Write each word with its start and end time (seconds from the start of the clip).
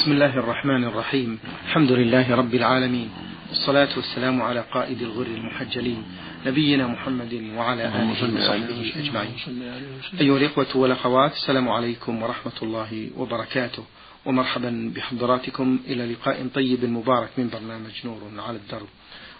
بسم 0.00 0.12
الله 0.12 0.38
الرحمن 0.38 0.84
الرحيم. 0.84 1.38
الحمد 1.64 1.92
لله 1.92 2.34
رب 2.34 2.54
العالمين. 2.54 3.08
والصلاة 3.48 3.88
والسلام 3.96 4.42
على 4.42 4.64
قائد 4.72 5.02
الغر 5.02 5.26
المحجلين. 5.26 6.02
نبينا 6.46 6.86
محمد 6.86 7.52
وعلى 7.56 7.84
آله 7.84 8.34
وصحبه 8.36 8.92
أجمعين. 8.96 9.34
أيها 10.20 10.36
الإخوة 10.36 10.66
والأخوات 10.74 11.32
السلام 11.32 11.68
عليكم 11.68 12.22
ورحمة 12.22 12.52
الله 12.62 13.10
وبركاته. 13.16 13.84
ومرحبا 14.24 14.92
بحضراتكم 14.96 15.78
إلى 15.86 16.12
لقاء 16.12 16.48
طيب 16.54 16.84
مبارك 16.84 17.30
من 17.38 17.50
برنامج 17.52 17.94
نور 18.04 18.20
على 18.48 18.56
الدرب. 18.56 18.88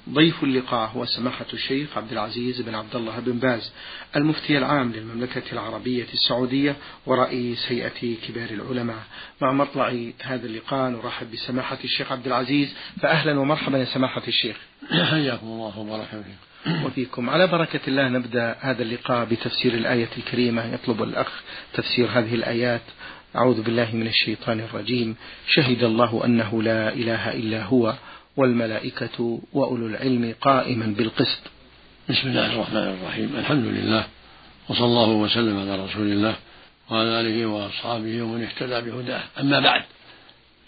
ضيف 0.09 0.45
اللقاء 0.45 0.91
هو 0.91 1.05
سماحة 1.05 1.47
الشيخ 1.53 1.99
عبد 1.99 2.13
العزيز 2.13 2.61
بن 2.61 2.75
عبد 2.75 2.97
الله 2.97 3.21
بن 3.21 3.33
باز 3.33 3.73
المفتي 4.17 4.59
العام 4.59 4.93
للمملكة 4.93 5.43
العربية 5.53 6.07
السعودية 6.13 6.77
ورئيس 7.07 7.73
هيئة 7.73 8.17
كبار 8.29 8.51
العلماء. 8.51 9.03
مع 9.43 9.53
مطلع 9.53 9.89
هذا 10.23 10.47
اللقاء 10.47 10.91
نرحب 10.91 11.31
بسماحة 11.31 11.79
الشيخ 11.85 12.13
عبد 12.13 12.27
العزيز. 12.27 12.75
فأهلا 13.01 13.39
ومرحبا 13.39 13.79
يا 13.79 13.85
سماحة 13.85 14.23
الشيخ. 14.29 14.57
حياكم 14.91 15.47
الله 15.47 15.79
وبارك 15.79 16.09
فيكم. 16.09 16.85
وفيكم. 16.85 17.31
على 17.31 17.47
بركة 17.47 17.81
الله 17.89 18.09
نبدأ 18.09 18.57
هذا 18.61 18.83
اللقاء 18.83 19.25
بتفسير 19.25 19.75
الآية 19.75 20.09
الكريمة. 20.19 20.75
يطلب 20.75 21.03
الأخ 21.03 21.43
تفسير 21.73 22.09
هذه 22.13 22.35
الآيات. 22.35 22.83
أعوذ 23.37 23.63
بالله 23.63 23.97
من 23.97 24.07
الشيطان 24.07 24.61
الرجيم. 24.61 25.17
شهد 25.47 25.85
الله 25.85 26.25
أنه 26.25 26.63
لا 26.63 26.93
إله 26.93 27.33
إلا 27.33 27.65
هو. 27.65 27.95
والملائكة 28.41 29.41
وأولو 29.53 29.87
العلم 29.87 30.35
قائما 30.41 30.87
بالقسط. 30.87 31.41
بسم 32.09 32.29
الله 32.29 32.53
الرحمن 32.55 32.77
الرحيم. 32.77 33.37
الحمد 33.37 33.65
لله 33.65 34.07
وصلى 34.69 34.87
الله 34.87 35.09
وسلم 35.09 35.61
على 35.61 35.85
رسول 35.85 36.13
الله 36.13 36.37
وعلى 36.91 37.21
آله 37.21 37.47
وأصحابه 37.47 38.23
ومن 38.23 38.43
اهتدى 38.43 38.91
بهداه. 38.91 39.23
أما 39.41 39.61
بعد 39.61 39.83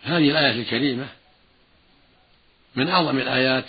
هذه 0.02 0.30
الآية 0.30 0.62
الكريمة 0.62 1.06
من 2.76 2.88
أعظم 2.88 3.18
الآيات 3.18 3.64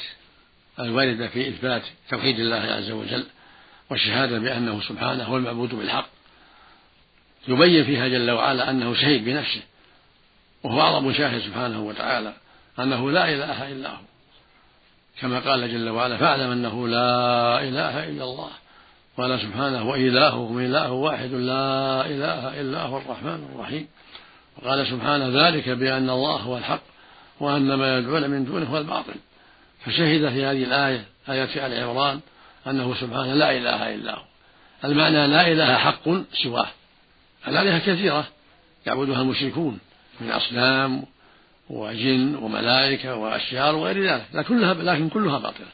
الواردة 0.80 1.28
في 1.28 1.50
إثبات 1.50 1.84
توحيد 2.10 2.40
الله 2.40 2.56
عز 2.56 2.92
وجل 2.92 3.26
والشهادة 3.90 4.40
بأنه 4.40 4.82
سبحانه 4.82 5.24
هو 5.24 5.38
المعبود 5.38 5.76
بالحق. 5.76 6.10
يبين 7.48 7.84
فيها 7.84 8.08
جل 8.08 8.32
وعلا 8.32 8.70
أنه 8.70 8.94
شهيد 8.94 9.26
بنفسه 9.26 9.62
وهو 10.64 10.82
أعظم 10.82 11.14
شاهد 11.14 11.42
سبحانه 11.42 11.84
وتعالى. 11.84 12.34
أنه 12.80 13.12
لا 13.12 13.34
إله 13.34 13.72
إلا 13.72 13.90
هو. 13.90 14.02
كما 15.22 15.40
قال 15.40 15.72
جل 15.72 15.90
وعلا 15.90 16.18
فاعلم 16.18 16.52
أنه 16.52 16.88
لا 16.88 17.62
إله 17.62 18.10
إلا 18.10 18.24
الله 18.24 18.50
قال 19.18 19.40
سبحانه 19.40 19.90
وإلههم 19.90 20.60
إله 20.60 20.92
واحد 20.92 21.32
لا 21.32 22.06
إله 22.06 22.62
إلا 22.62 22.82
هو 22.82 22.98
الرحمن 22.98 23.48
الرحيم. 23.56 23.88
وقال 24.58 24.88
سبحانه 24.88 25.48
ذلك 25.48 25.70
بأن 25.70 26.10
الله 26.10 26.36
هو 26.36 26.58
الحق 26.58 26.82
وأن 27.40 27.74
ما 27.74 27.98
يدعون 27.98 28.30
من 28.30 28.46
دونه 28.46 28.66
هو 28.66 28.78
الباطل. 28.78 29.16
فشهد 29.86 30.30
في 30.30 30.46
هذه 30.46 30.64
الآية 30.64 31.06
آية 31.30 31.68
آل 31.68 31.84
عمران 31.90 32.20
أنه 32.68 32.96
سبحانه 32.96 33.34
لا 33.34 33.58
إله 33.58 33.96
إلا 33.96 34.16
هو. 34.16 34.24
المعنى 34.86 35.28
لا 35.28 35.48
إله 35.52 35.78
حق 35.78 36.10
سواه. 36.44 36.68
الآلهة 37.48 37.80
كثيرة 37.80 38.28
يعبدها 38.86 39.22
المشركون 39.22 39.80
من 40.22 40.32
أصنام 40.32 41.04
وجن 41.74 42.36
وملائكة 42.36 43.16
وأشجار 43.16 43.76
وغير 43.76 44.04
ذلك. 44.04 44.26
لكن 44.34 44.48
كلها 44.48 44.74
لكن 44.74 45.10
كلها 45.10 45.38
باطلة. 45.38 45.68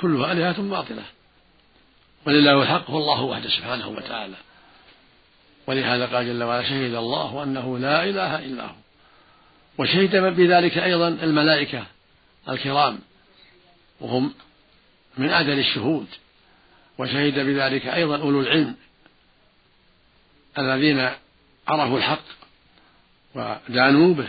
كلها 0.00 0.32
آلهة 0.32 0.62
باطلة. 0.62 1.02
ولله 2.26 2.62
الحق 2.62 2.90
هو 2.90 2.98
الله 2.98 3.22
وحده 3.22 3.48
سبحانه 3.48 3.88
وتعالى. 3.88 4.36
ولهذا 5.66 6.06
قال 6.06 6.26
جل 6.26 6.42
وعلا 6.42 6.62
شهد 6.62 6.94
الله 6.94 7.42
أنه 7.42 7.78
لا 7.78 8.04
إله 8.04 8.38
إلا 8.38 8.64
هو. 8.64 8.74
وشهد 9.78 10.16
بذلك 10.16 10.78
أيضا 10.78 11.08
الملائكة 11.08 11.86
الكرام 12.48 12.98
وهم 14.00 14.34
من 15.18 15.30
أعدل 15.30 15.58
الشهود. 15.58 16.06
وشهد 16.98 17.38
بذلك 17.38 17.86
أيضا 17.86 18.18
أولو 18.20 18.40
العلم 18.40 18.74
الذين 20.58 21.10
عرفوا 21.68 21.98
الحق 21.98 22.24
ودانوا 23.34 24.14
به. 24.14 24.28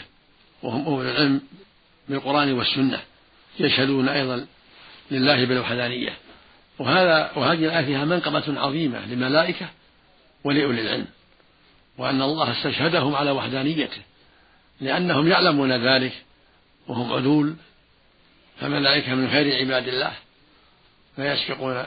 وهم 0.63 0.85
أولو 0.85 1.01
العلم 1.01 1.41
بالقرآن 2.09 2.53
والسنة 2.53 3.01
يشهدون 3.59 4.09
أيضا 4.09 4.45
لله 5.11 5.45
بالوحدانية. 5.45 6.13
وهذا 6.79 7.31
وهذه 7.35 7.65
الآية 7.65 7.85
فيها 7.85 8.05
منقبة 8.05 8.59
عظيمة 8.59 9.05
للملائكة 9.05 9.69
ولأولي 10.43 10.81
العلم 10.81 11.07
وأن 11.97 12.21
الله 12.21 12.51
استشهدهم 12.51 13.15
على 13.15 13.31
وحدانيته 13.31 14.01
لأنهم 14.81 15.27
يعلمون 15.27 15.71
ذلك 15.71 16.13
وهم 16.87 17.13
عدول. 17.13 17.55
فالملائكة 18.59 19.15
من 19.15 19.29
خير 19.29 19.59
عباد 19.59 19.87
الله 19.87 20.13
لا 21.17 21.33
يسبقون 21.33 21.85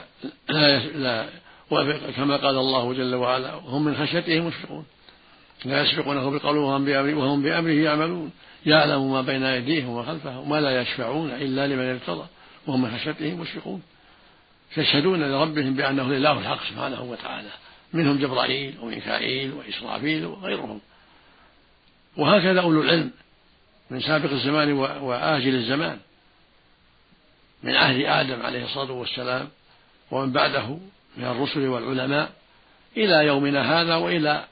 لا, 0.49 0.79
لا 0.79 1.25
كما 2.15 2.37
قال 2.37 2.57
الله 2.57 2.93
جل 2.93 3.15
وعلا 3.15 3.53
هم 3.53 3.85
من 3.85 3.95
خشيته 3.95 4.39
مشفقون 4.39 4.85
لا 5.65 5.81
يسبقونه 5.81 6.29
بأمره, 6.85 7.13
وهم 7.13 7.41
بأمره 7.41 7.71
يعملون. 7.71 8.31
يعلم 8.67 9.11
ما 9.11 9.21
بين 9.21 9.43
أيديهم 9.43 9.89
وخلفهم 9.89 10.51
ولا 10.51 10.81
يشفعون 10.81 11.31
إلا 11.31 11.67
لمن 11.67 11.89
ارتضى 11.89 12.27
وهم 12.67 12.81
من 12.81 12.97
خشيته 12.97 13.35
مشفقون. 13.35 13.81
يشهدون 14.77 15.23
لربهم 15.23 15.73
بأنه 15.73 16.01
الإله 16.01 16.39
الحق 16.39 16.63
سبحانه 16.69 17.01
وتعالى 17.01 17.49
منهم 17.93 18.17
جبرائيل 18.17 18.75
وميكائيل 18.81 19.53
وإسرافيل 19.53 20.25
وغيرهم. 20.25 20.81
وهكذا 22.17 22.61
أولو 22.61 22.81
العلم 22.81 23.11
من 23.89 24.01
سابق 24.01 24.31
الزمان 24.31 24.71
وآجل 25.01 25.55
الزمان 25.55 25.99
من 27.63 27.75
عهد 27.75 27.99
آدم 27.99 28.41
عليه 28.41 28.65
الصلاة 28.65 28.91
والسلام 28.91 29.49
ومن 30.11 30.31
بعده 30.31 30.79
من 31.17 31.23
الرسل 31.23 31.67
والعلماء 31.67 32.31
إلى 32.97 33.25
يومنا 33.25 33.81
هذا 33.81 33.95
وإلى 33.95 34.45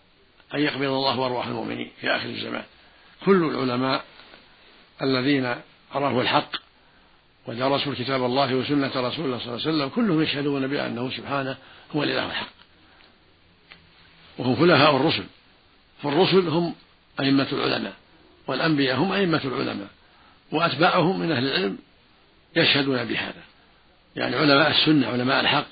أن 0.53 0.59
يقبض 0.59 0.83
الله 0.83 1.25
أرواح 1.25 1.47
المؤمنين 1.47 1.91
في 2.01 2.09
آخر 2.09 2.29
الزمان. 2.29 2.63
كل 3.25 3.43
العلماء 3.43 4.03
الذين 5.01 5.55
عرفوا 5.91 6.21
الحق 6.21 6.55
ودرسوا 7.47 7.93
كتاب 7.93 8.25
الله 8.25 8.55
وسنة 8.55 8.91
رسول 8.95 9.25
الله 9.25 9.37
صلى 9.37 9.47
الله 9.47 9.67
عليه 9.67 9.75
وسلم 9.75 9.89
كلهم 9.89 10.21
يشهدون 10.21 10.67
بأنه 10.67 11.11
سبحانه 11.17 11.57
هو 11.95 12.03
الإله 12.03 12.25
الحق. 12.25 12.49
وهم 14.37 14.55
خلفاء 14.55 14.95
الرسل. 14.95 15.23
فالرسل 16.03 16.47
هم 16.47 16.75
أئمة 17.19 17.47
العلماء 17.51 17.93
والأنبياء 18.47 18.97
هم 18.97 19.11
أئمة 19.11 19.41
العلماء 19.45 19.87
وأتباعهم 20.51 21.19
من 21.19 21.31
أهل 21.31 21.47
العلم 21.47 21.77
يشهدون 22.55 23.05
بهذا. 23.05 23.43
يعني 24.15 24.35
علماء 24.35 24.71
السنة 24.71 25.07
علماء 25.07 25.39
الحق 25.41 25.67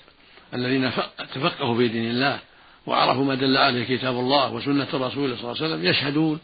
الذين 0.54 0.92
تفقهوا 1.34 1.78
في 1.78 1.88
دين 1.88 2.12
الله 2.12 2.40
وعرفوا 2.86 3.26
ما 3.26 3.36
دل 3.36 3.58
عليه 3.58 3.98
كتاب 3.98 4.16
الله 4.16 4.54
وسنة 4.54 4.88
رسوله 4.94 5.36
صلى 5.36 5.52
الله 5.52 5.64
عليه 5.64 5.74
وسلم 5.74 5.86
يشهدون 5.86 6.40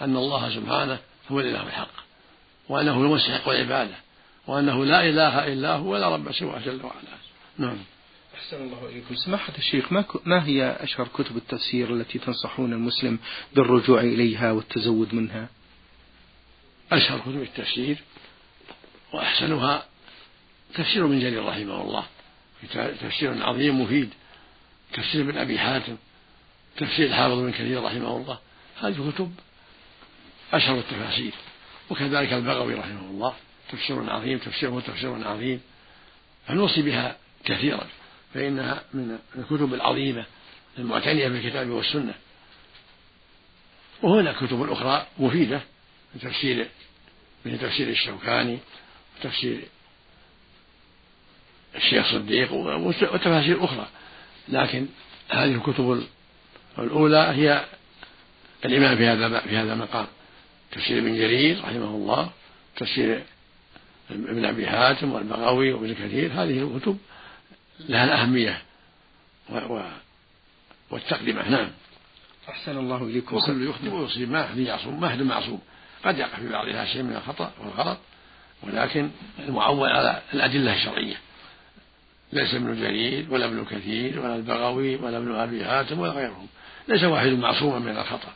أن 0.00 0.16
الله 0.16 0.54
سبحانه 0.54 0.98
هو 1.30 1.40
الإله 1.40 1.66
الحق 1.66 2.04
وأنه 2.68 3.02
المستحق 3.02 3.48
العبادة 3.48 3.94
وأنه 4.46 4.84
لا 4.84 5.08
إله 5.08 5.52
إلا 5.52 5.76
هو 5.76 5.92
ولا 5.92 6.08
رب 6.08 6.32
سواه 6.32 6.58
جل 6.58 6.80
وعلا. 6.84 7.18
نعم. 7.58 7.78
أحسن 8.34 8.56
الله 8.56 8.88
إليكم. 8.88 9.14
سماحة 9.14 9.52
الشيخ 9.58 9.92
ما, 9.92 10.04
ما 10.24 10.46
هي 10.46 10.76
أشهر 10.80 11.08
كتب 11.08 11.36
التفسير 11.36 11.94
التي 11.94 12.18
تنصحون 12.18 12.72
المسلم 12.72 13.18
بالرجوع 13.54 14.00
إليها 14.00 14.52
والتزود 14.52 15.14
منها؟ 15.14 15.48
أشهر 16.92 17.18
كتب 17.18 17.42
التفسير 17.42 17.98
وأحسنها 19.12 19.84
تفسير 20.74 21.04
ابن 21.06 21.20
جرير 21.20 21.44
رحمه 21.44 21.82
الله 21.82 22.04
تفسير 23.00 23.44
عظيم 23.44 23.80
مفيد 23.80 24.10
تفسير 24.92 25.20
ابن 25.20 25.38
أبي 25.38 25.58
حاتم 25.58 25.96
تفسير 26.76 27.06
الحافظ 27.06 27.38
بن 27.38 27.52
كثير 27.52 27.82
رحمه 27.82 28.16
الله. 28.16 28.38
هذه 28.80 29.12
كتب 29.14 29.32
أشهر 30.56 30.78
التفاسير. 30.78 31.32
وكذلك 31.90 32.32
البغوي 32.32 32.74
رحمه 32.74 33.00
الله 33.00 33.34
تفسير 33.72 34.10
عظيم 34.10 34.38
تفسيره 34.38 34.82
تفسير 34.86 35.28
عظيم. 35.28 35.60
فنوصي 36.46 36.82
بها 36.82 37.16
كثيرا 37.44 37.86
فإنها 38.34 38.82
من 38.94 39.18
الكتب 39.38 39.74
العظيمة 39.74 40.24
المعتنية 40.78 41.28
بالكتاب 41.28 41.68
والسنة. 41.68 42.14
وهناك 44.02 44.36
كتب 44.36 44.70
أخرى 44.70 45.06
مفيدة 45.18 45.60
من 46.14 46.20
تفسير 46.20 46.68
من 47.44 47.58
تفسير 47.58 47.88
الشوكاني 47.88 48.58
وتفسير 49.18 49.60
الشيخ 51.76 52.12
صديق 52.12 52.52
وتفاسير 52.52 53.64
أخرى. 53.64 53.86
لكن 54.48 54.86
هذه 55.28 55.54
الكتب 55.54 56.06
الأولى 56.78 57.18
هي 57.18 57.64
الإمام 58.64 58.96
في 58.96 59.06
هذا 59.06 59.40
في 59.40 59.56
هذا 59.56 59.72
المقام. 59.72 60.06
تفسير 60.74 60.98
ابن 60.98 61.16
جرير 61.16 61.60
رحمه 61.64 61.84
الله 61.84 62.30
تفسير 62.76 63.22
ابن 64.10 64.44
أبي 64.44 64.66
حاتم 64.66 65.12
والبغوي 65.12 65.72
وابن 65.72 65.94
كثير 65.94 66.32
هذه 66.32 66.76
الكتب 66.76 66.98
لها 67.80 68.04
الأهمية 68.04 68.62
والتقدمة. 70.90 71.48
نعم. 71.48 71.70
أحسن 72.48 72.78
الله 72.78 73.04
إليكم. 73.04 73.36
وكل 73.36 73.68
يخطئ 73.68 73.88
ويصيب. 73.88 74.30
ما 74.30 74.44
أحد 74.44 74.58
معصوم 74.58 75.00
ما 75.00 75.06
أحد 75.06 75.22
معصوم. 75.22 75.60
قد 76.04 76.18
يقع 76.18 76.38
في 76.38 76.48
بعضها 76.48 76.84
شيء 76.84 77.02
من 77.02 77.16
الخطأ 77.16 77.52
والغلط 77.60 77.98
ولكن 78.62 79.10
المعول 79.38 79.88
على 79.88 80.22
الأدلة 80.34 80.74
الشرعية. 80.74 81.16
ليس 82.32 82.54
ابن 82.54 82.80
جرير 82.80 83.26
ولا 83.30 83.44
ابن 83.44 83.64
كثير 83.64 84.20
ولا 84.20 84.36
البغوي 84.36 84.96
ولا 84.96 85.18
ابن 85.18 85.34
أبي 85.34 85.62
هاتم 85.62 85.98
ولا 85.98 86.12
غيرهم. 86.12 86.46
ليس 86.88 87.04
واحد 87.04 87.28
معصوما 87.28 87.78
من 87.78 87.96
الخطأ. 87.96 88.32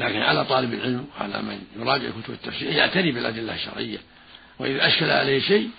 لكن 0.00 0.22
على 0.22 0.44
طالب 0.44 0.72
العلم 0.74 1.06
وعلى 1.20 1.42
من 1.42 1.60
يراجع 1.76 2.10
كتب 2.10 2.34
التفسير 2.34 2.72
يعتني 2.72 3.12
بالأدلة 3.12 3.54
الشرعية. 3.54 3.98
وإذا 4.58 4.86
أشكل 4.86 5.10
عليه 5.10 5.40
شيء 5.40 5.70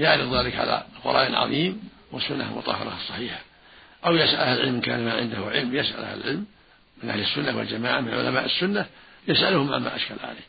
يعرض 0.00 0.34
ذلك 0.34 0.56
على 0.56 0.86
القرآن 0.96 1.26
العظيم 1.26 1.88
والسنة 2.12 2.50
المطهرة 2.50 2.96
الصحيحة 3.02 3.40
أو 4.06 4.16
يسأل 4.16 4.36
أهل 4.36 4.60
العلم 4.60 4.80
كان 4.80 5.04
ما 5.04 5.12
عنده 5.12 5.38
علم 5.38 5.76
يسأل 5.76 6.04
أهل 6.04 6.20
العلم 6.20 6.46
من 7.02 7.10
أهل 7.10 7.20
السنة 7.20 7.56
والجماعة 7.56 8.00
من 8.00 8.14
علماء 8.14 8.44
السنة 8.44 8.86
يسألهم 9.28 9.74
عما 9.74 9.96
أشكل 9.96 10.14
عليه. 10.22 10.46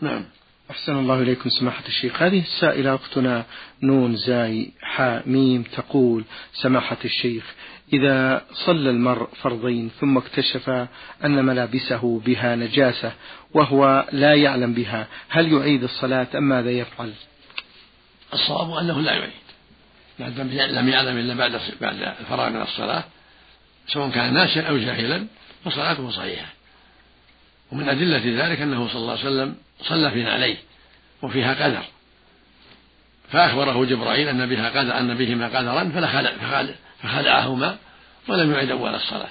نعم. 0.00 0.24
أحسن 0.70 0.98
الله 0.98 1.22
إليكم 1.22 1.50
سماحة 1.50 1.84
الشيخ. 1.86 2.22
هذه 2.22 2.40
السائلة 2.40 2.94
أختنا 2.94 3.44
نون 3.82 4.16
زاي 4.16 4.72
حاء 4.82 5.28
ميم 5.28 5.62
تقول 5.62 6.24
سماحة 6.52 6.96
الشيخ 7.04 7.54
إذا 7.92 8.44
صلى 8.52 8.90
المرء 8.90 9.28
فرضين 9.42 9.90
ثم 10.00 10.18
اكتشف 10.18 10.70
أن 11.24 11.44
ملابسه 11.44 12.20
بها 12.26 12.56
نجاسة 12.56 13.12
وهو 13.54 14.08
لا 14.12 14.34
يعلم 14.34 14.74
بها 14.74 15.06
هل 15.28 15.52
يعيد 15.52 15.82
الصلاة 15.82 16.26
أم 16.34 16.48
ماذا 16.48 16.70
يفعل؟ 16.70 17.12
الصواب 18.32 18.72
أنه 18.72 19.00
لا 19.00 19.12
يعيد. 19.12 19.32
ما 20.18 20.28
دام 20.28 20.48
لم 20.48 20.88
يعلم 20.88 21.18
إلا 21.18 21.34
بعد 21.34 21.60
بعد 21.80 22.14
الفراغ 22.20 22.50
من 22.50 22.62
الصلاة 22.62 23.04
سواء 23.86 24.10
كان 24.10 24.34
ناسيا 24.34 24.62
أو 24.62 24.78
جاهلا 24.78 25.26
فصلاته 25.64 26.10
صحيحة. 26.10 26.52
ومن 27.72 27.88
أدلة 27.88 28.46
ذلك 28.46 28.60
أنه 28.60 28.88
صلى 28.88 29.00
الله 29.00 29.10
عليه 29.10 29.20
وسلم 29.20 29.54
صلى 29.82 30.10
في 30.10 30.30
عليه 30.30 30.56
وفيها 31.22 31.64
قدر. 31.64 31.84
فأخبره 33.32 33.84
جبرائيل 33.84 34.28
أن 34.28 34.46
بها 34.46 34.68
قدر 34.80 34.98
أن 34.98 35.14
بهما 35.14 35.46
قدرا 35.46 35.90
فخلعهما 37.02 37.76
ولم 38.28 38.52
يعد 38.52 38.70
أول 38.70 38.94
الصلاة. 38.94 39.28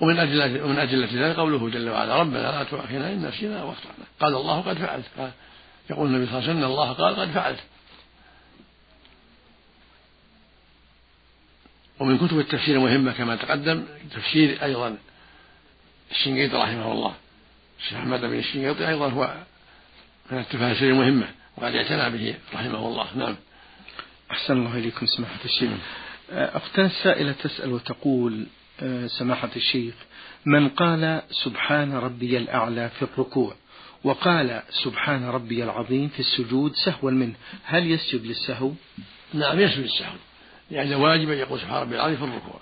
ومن 0.00 0.18
أدلة 0.18 0.64
ومن 0.64 0.78
أدلة 0.78 1.08
ذلك 1.12 1.36
قوله 1.36 1.70
جل 1.70 1.88
وعلا 1.88 2.16
ربنا 2.16 2.38
لا 2.38 2.62
تؤاخذنا 2.62 3.08
إن 3.12 3.28
نسينا 3.28 3.62
واخطأنا. 3.62 4.04
قال 4.20 4.34
الله 4.34 4.60
قد 4.60 4.78
فعلت. 4.78 5.32
يقول 5.90 6.06
النبي 6.06 6.26
صلى 6.26 6.38
الله 6.38 6.48
عليه 6.48 6.58
وسلم 6.58 6.70
الله 6.70 6.92
قال 6.92 7.16
قد 7.16 7.30
فعلت. 7.30 7.60
ومن 12.00 12.18
كتب 12.18 12.38
التفسير 12.38 12.76
المهمة 12.76 13.12
كما 13.12 13.36
تقدم 13.36 13.84
تفسير 14.14 14.62
أيضا 14.62 14.98
الشنقيطي 16.10 16.56
رحمه 16.56 16.92
الله. 16.92 17.14
الشيخ 17.82 17.98
أحمد 17.98 18.20
بن 18.20 18.38
الشنقيطي 18.38 18.88
أيضا 18.88 19.08
هو 19.08 19.34
من 20.30 20.38
التفاسير 20.38 20.90
المهمة 20.90 21.28
وقد 21.56 21.74
اعتنى 21.74 22.18
به 22.18 22.34
رحمه 22.54 22.88
الله. 22.88 23.16
نعم. 23.16 23.36
أحسن 24.30 24.56
الله 24.56 24.78
إليكم 24.78 25.06
سماحة 25.06 25.44
الشيخ. 25.44 25.70
أختنا 26.30 26.86
السائلة 26.86 27.32
تسأل 27.32 27.72
وتقول 27.72 28.46
آه، 28.80 29.06
سماحة 29.06 29.50
الشيخ 29.56 29.94
من 30.46 30.68
قال 30.68 31.22
سبحان 31.30 31.94
ربي 31.94 32.36
الأعلى 32.36 32.90
في 32.98 33.02
الركوع 33.02 33.54
وقال 34.04 34.62
سبحان 34.70 35.24
ربي 35.24 35.64
العظيم 35.64 36.08
في 36.08 36.20
السجود 36.20 36.74
سهوا 36.74 37.10
منه 37.10 37.34
هل 37.64 37.90
يسجد 37.90 38.26
للسهو؟ 38.26 38.72
نعم 39.34 39.60
يسجد 39.60 39.80
للسهو. 39.80 40.14
يعني 40.70 40.94
واجب 40.94 41.30
أن 41.30 41.38
يقول 41.38 41.60
سبحان 41.60 41.82
ربي 41.82 41.94
العظيم 41.94 42.16
في 42.16 42.24
الركوع 42.24 42.60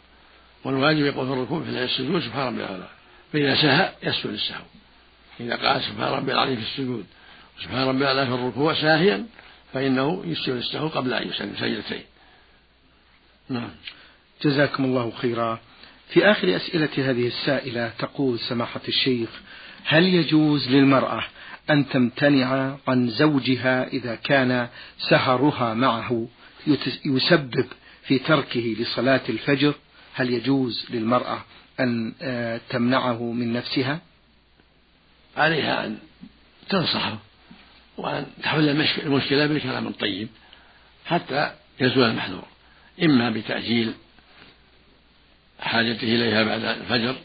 والواجب 0.65 1.05
يقول 1.05 1.27
في 1.27 1.33
الركوع 1.33 1.63
في 1.63 1.69
السجود 1.69 2.23
سبحان 2.23 2.47
ربي 2.47 2.65
الأعلى 2.65 2.89
فإذا 3.33 3.55
سهى 3.55 3.93
يسجد 4.03 4.31
للسهو. 4.31 4.65
إذا 5.41 5.57
قال 5.57 5.83
سبحان 5.83 6.13
ربي 6.13 6.33
العظيم 6.33 6.57
في 6.57 6.63
السجود 6.63 7.07
وسبحان 7.59 7.89
ربي 7.89 7.99
الأعلى 7.99 8.27
في 8.27 8.35
الركوع 8.35 8.75
ساهيا 8.75 9.27
فإنه 9.73 10.23
يسجد 10.27 10.51
للسهو 10.51 10.89
قبل 10.89 11.15
أن 11.15 11.29
يسلم 11.29 11.55
سجدتين 11.61 12.03
نعم. 13.49 13.71
جزاكم 14.43 14.85
الله 14.85 15.11
خيرا. 15.11 15.59
في 16.09 16.31
آخر 16.31 16.57
أسئلة 16.57 17.11
هذه 17.11 17.27
السائلة 17.27 17.93
تقول 17.99 18.39
سماحة 18.39 18.81
الشيخ 18.89 19.29
هل 19.85 20.05
يجوز 20.05 20.69
للمرأة 20.69 21.25
أن 21.71 21.89
تمتنع 21.89 22.77
عن 22.89 23.11
زوجها 23.11 23.87
إذا 23.87 24.15
كان 24.15 24.69
سهرها 24.99 25.75
معه 25.75 26.29
يسبب 27.05 27.67
في 28.03 28.19
تركه 28.19 28.77
لصلاة 28.79 29.21
الفجر؟ 29.29 29.75
هل 30.15 30.31
يجوز 30.31 30.87
للمرأة 30.91 31.45
أن 31.81 32.15
آه، 32.23 32.61
تمنعه 32.71 33.33
من 33.33 33.53
نفسها؟ 33.53 34.01
عليها 35.37 35.87
أن 35.87 35.99
تنصحه 36.69 37.19
وأن 37.97 38.27
تحل 38.43 38.69
المشكلة 39.05 39.47
بالكلام 39.47 39.87
الطيب 39.87 40.29
حتى 41.07 41.55
يزول 41.81 42.05
المحذور. 42.05 42.45
إما 43.03 43.31
بتأجيل 43.31 43.93
حاجته 45.61 46.05
إليها 46.05 46.43
بعد 46.43 46.65
الفجر 46.65 47.17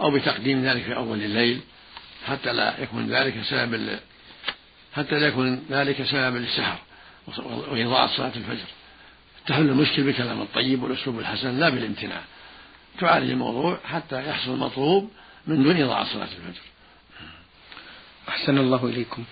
أو 0.00 0.10
بتقديم 0.10 0.64
ذلك 0.64 0.82
في 0.82 0.96
أول 0.96 1.22
الليل 1.22 1.60
حتى 2.26 2.52
لا 2.52 2.80
يكون 2.80 3.06
ذلك 3.06 3.34
سبب 3.42 3.98
حتى 4.96 5.18
لا 5.18 5.26
يكون 5.26 5.66
ذلك 5.70 6.02
سببا 6.02 6.38
للسهر 6.38 6.78
وإضاعة 7.46 8.16
صلاة 8.16 8.32
الفجر. 8.36 8.66
تحل 9.46 9.68
المشكل 9.68 10.02
بالكلام 10.02 10.42
الطيب 10.42 10.82
والأسلوب 10.82 11.18
الحسن 11.18 11.60
لا 11.60 11.68
بالامتناع. 11.68 12.20
تعالج 13.00 13.30
الموضوع 13.30 13.80
حتى 13.84 14.28
يحصل 14.28 14.50
المطلوب 14.54 15.10
من 15.46 15.62
دون 15.62 15.82
إضاعة 15.82 16.12
صلاة 16.12 16.24
الفجر. 16.24 16.62
أحسن 18.30 18.58
الله 18.58 18.86
إليكم 18.86 19.24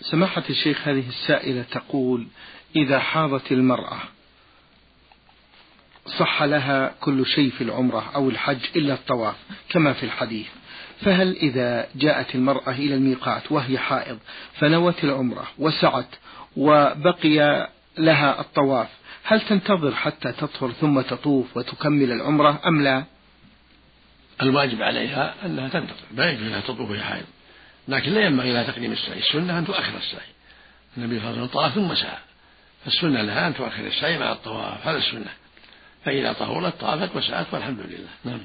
سماحة 0.00 0.42
الشيخ 0.50 0.88
هذه 0.88 1.08
السائلة 1.08 1.62
تقول 1.62 2.26
إذا 2.76 2.98
حاضت 2.98 3.52
المرأة 3.52 3.98
صح 6.18 6.42
لها 6.42 6.94
كل 7.00 7.26
شيء 7.26 7.50
في 7.50 7.64
العمرة 7.64 8.12
أو 8.14 8.30
الحج 8.30 8.58
إلا 8.76 8.94
الطواف 8.94 9.34
كما 9.68 9.92
في 9.92 10.06
الحديث 10.06 10.46
فهل 11.00 11.36
إذا 11.36 11.88
جاءت 11.94 12.34
المرأة 12.34 12.70
إلى 12.70 12.94
الميقات 12.94 13.52
وهي 13.52 13.78
حائض 13.78 14.18
فنوت 14.54 15.04
العمرة 15.04 15.46
وسعت 15.58 16.08
وبقي 16.56 17.68
لها 17.98 18.40
الطواف 18.40 18.88
هل 19.24 19.40
تنتظر 19.40 19.94
حتى 19.94 20.32
تطهر 20.32 20.72
ثم 20.72 21.00
تطوف 21.00 21.56
وتكمل 21.56 22.12
العمرة 22.12 22.60
أم 22.66 22.82
لا؟ 22.82 23.04
الواجب 24.42 24.82
عليها 24.82 25.34
أنها 25.46 25.68
تنتظر 25.68 26.04
لا 26.14 26.30
يجوز 26.30 26.48
لها 26.48 26.60
تطوف 26.60 26.90
وهي 26.90 27.02
حائض 27.02 27.26
لكن 27.88 28.12
لا 28.12 28.20
ينبغي 28.20 28.52
لها 28.52 28.62
تقديم 28.62 28.92
السعي. 28.92 29.18
السنة 29.18 29.58
أن 29.58 29.66
تؤخر 29.66 29.96
السعي. 29.96 30.28
النبي 30.96 31.20
صلى 31.20 31.30
الله 31.30 31.40
عليه 31.40 31.42
وسلم 31.42 31.60
طاف 31.60 31.74
ثم 31.74 31.94
سعى. 31.94 32.18
فالسنة 32.84 33.22
لها 33.22 33.46
أن 33.46 33.54
تؤخر 33.54 33.86
السعي 33.86 34.18
مع 34.18 34.32
الطواف. 34.32 34.86
هذا 34.86 34.98
السنة. 34.98 35.30
فإذا 36.04 36.32
طهرت 36.32 36.80
طافت 36.80 37.16
وسعت 37.16 37.46
والحمد 37.52 37.80
لله. 37.80 38.08
نعم. 38.24 38.40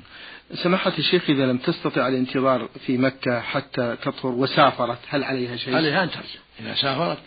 سماحة 0.54 0.94
الشيخ 1.00 1.30
إذا 1.30 1.46
لم 1.46 1.58
تستطع 1.58 2.08
الانتظار 2.08 2.70
في 2.86 2.98
مكة 2.98 3.42
حتى 3.42 3.96
تطهر 4.04 4.32
وسافرت 4.32 5.00
هل 5.08 5.24
عليها 5.24 5.58
شيء؟ 5.58 5.76
عليها 5.76 6.04
أن 6.04 6.12
ترجع. 6.12 6.40
إذا 6.60 6.76
سافرت 6.76 7.18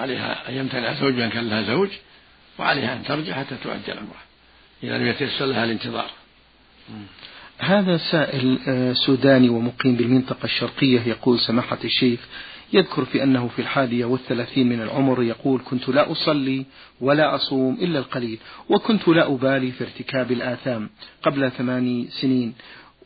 عليها 0.00 0.48
أن 0.48 0.54
يمتنع 0.54 0.92
زوجها 0.92 1.28
كان 1.28 1.48
لها 1.48 1.62
زوج 1.62 1.88
وعليها 2.58 2.92
أن 2.92 3.04
ترجع 3.04 3.34
حتى 3.34 3.56
تؤدي 3.64 3.92
العمرة 3.92 4.22
إذا 4.82 4.98
لم 4.98 5.06
يتيسر 5.06 5.44
لها 5.44 5.64
الانتظار. 5.64 6.10
هذا 7.62 7.96
سائل 7.96 8.58
آه، 8.68 8.92
سوداني 8.92 9.48
ومقيم 9.48 9.96
بالمنطقة 9.96 10.44
الشرقية 10.44 11.00
يقول 11.00 11.38
سماحة 11.38 11.78
الشيخ 11.84 12.20
يذكر 12.72 13.04
في 13.04 13.22
أنه 13.22 13.48
في 13.48 13.62
الحادية 13.62 14.04
والثلاثين 14.04 14.68
من 14.68 14.82
العمر 14.82 15.22
يقول 15.22 15.60
كنت 15.64 15.88
لا 15.88 16.12
أصلي 16.12 16.66
ولا 17.00 17.34
أصوم 17.34 17.78
إلا 17.80 17.98
القليل 17.98 18.38
وكنت 18.68 19.08
لا 19.08 19.26
أبالي 19.26 19.70
في 19.72 19.84
ارتكاب 19.84 20.32
الآثام 20.32 20.90
قبل 21.22 21.50
ثماني 21.50 22.08
سنين. 22.10 22.52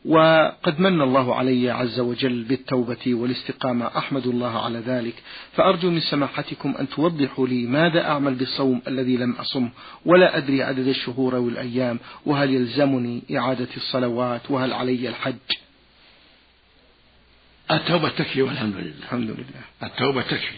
وقد 0.07 0.81
من 0.81 1.01
الله 1.01 1.35
علي 1.35 1.71
عز 1.71 2.01
وجل 2.01 2.43
بالتوبة 2.43 3.15
والاستقامة 3.15 3.87
أحمد 3.99 4.27
الله 4.27 4.65
على 4.65 4.79
ذلك. 4.79 5.15
فأرجو 5.53 5.91
من 5.91 6.01
سماحتكم 6.01 6.75
أن 6.81 6.89
توضحوا 6.89 7.49
لي 7.49 7.67
ماذا 7.67 8.05
أعمل 8.05 8.35
بالصوم 8.35 8.83
الذي 8.89 9.17
لم 9.17 9.33
أصم 9.33 9.69
ولا 10.05 10.37
أدري 10.37 10.63
عدد 10.63 10.87
الشهور 10.87 11.35
والأيام 11.35 11.99
وهل 12.27 12.51
يلزمني 12.51 13.23
إعادة 13.37 13.69
الصلوات 13.77 14.51
وهل 14.51 14.73
علي 14.73 15.09
الحج؟ 15.09 15.35
التوبة 17.71 18.09
تكفي 18.09 18.43
والحمد 18.43 18.77
لله. 18.77 18.95
الحمد 19.03 19.31
لله. 19.31 19.63
التوبة 19.83 20.23
تكفي. 20.23 20.57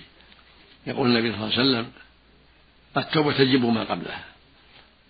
يقول 0.86 1.08
النبي 1.08 1.32
صلى 1.32 1.44
الله 1.44 1.58
عليه 1.58 1.70
وسلم 1.70 1.86
التوبة 2.96 3.32
تجب 3.32 3.64
ما 3.64 3.84
قبلها. 3.84 4.24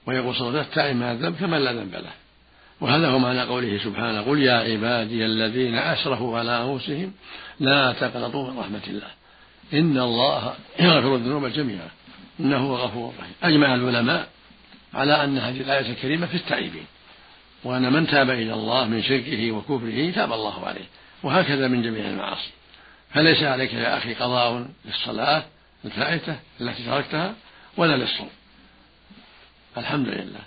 ويقول 0.06 0.34
صلى 0.34 0.48
الله 0.48 0.58
عليه 0.58 0.68
وسلم 0.68 0.70
التائب 0.70 0.96
ما 0.96 1.12
الذنب 1.12 1.36
كمن 1.36 1.58
لا 1.58 1.72
ذنب 1.72 1.94
له. 1.94 2.27
وهذا 2.80 3.08
هو 3.08 3.18
معنى 3.18 3.40
قوله 3.40 3.78
سبحانه 3.78 4.20
قل 4.20 4.42
يا 4.42 4.52
عبادي 4.52 5.26
الذين 5.26 5.74
أسرفوا 5.74 6.38
على 6.38 6.62
أنفسهم 6.62 7.12
لا 7.60 7.92
تقنطوا 7.92 8.50
من 8.50 8.58
رحمة 8.58 8.80
الله. 8.86 9.10
إن 9.72 9.98
الله 9.98 10.54
يغفر 10.80 11.14
الذنوب 11.14 11.46
جميعا. 11.46 11.88
إنه 12.40 12.56
هو 12.56 12.76
غفور 12.76 13.14
رحيم. 13.20 13.34
أجمع 13.42 13.74
العلماء 13.74 14.28
على 14.94 15.24
أن 15.24 15.38
هذه 15.38 15.60
الآية 15.60 15.92
الكريمة 15.92 16.26
في 16.26 16.34
التائبين 16.34 16.86
وأن 17.64 17.92
من 17.92 18.06
تاب 18.06 18.30
إلى 18.30 18.52
الله 18.52 18.84
من 18.84 19.02
شركه 19.02 19.52
وكفره 19.52 20.10
تاب 20.10 20.32
الله 20.32 20.66
عليه 20.66 20.84
وهكذا 21.22 21.68
من 21.68 21.82
جميع 21.82 22.08
المعاصي. 22.08 22.50
فليس 23.10 23.42
عليك 23.42 23.72
يا 23.72 23.98
أخي 23.98 24.14
قضاء 24.14 24.68
للصلاة 24.84 25.44
الفائتة 25.84 26.36
التي 26.60 26.84
تركتها 26.84 27.34
ولا 27.76 27.96
للصوم. 27.96 28.30
الحمد 29.76 30.08
لله. 30.08 30.40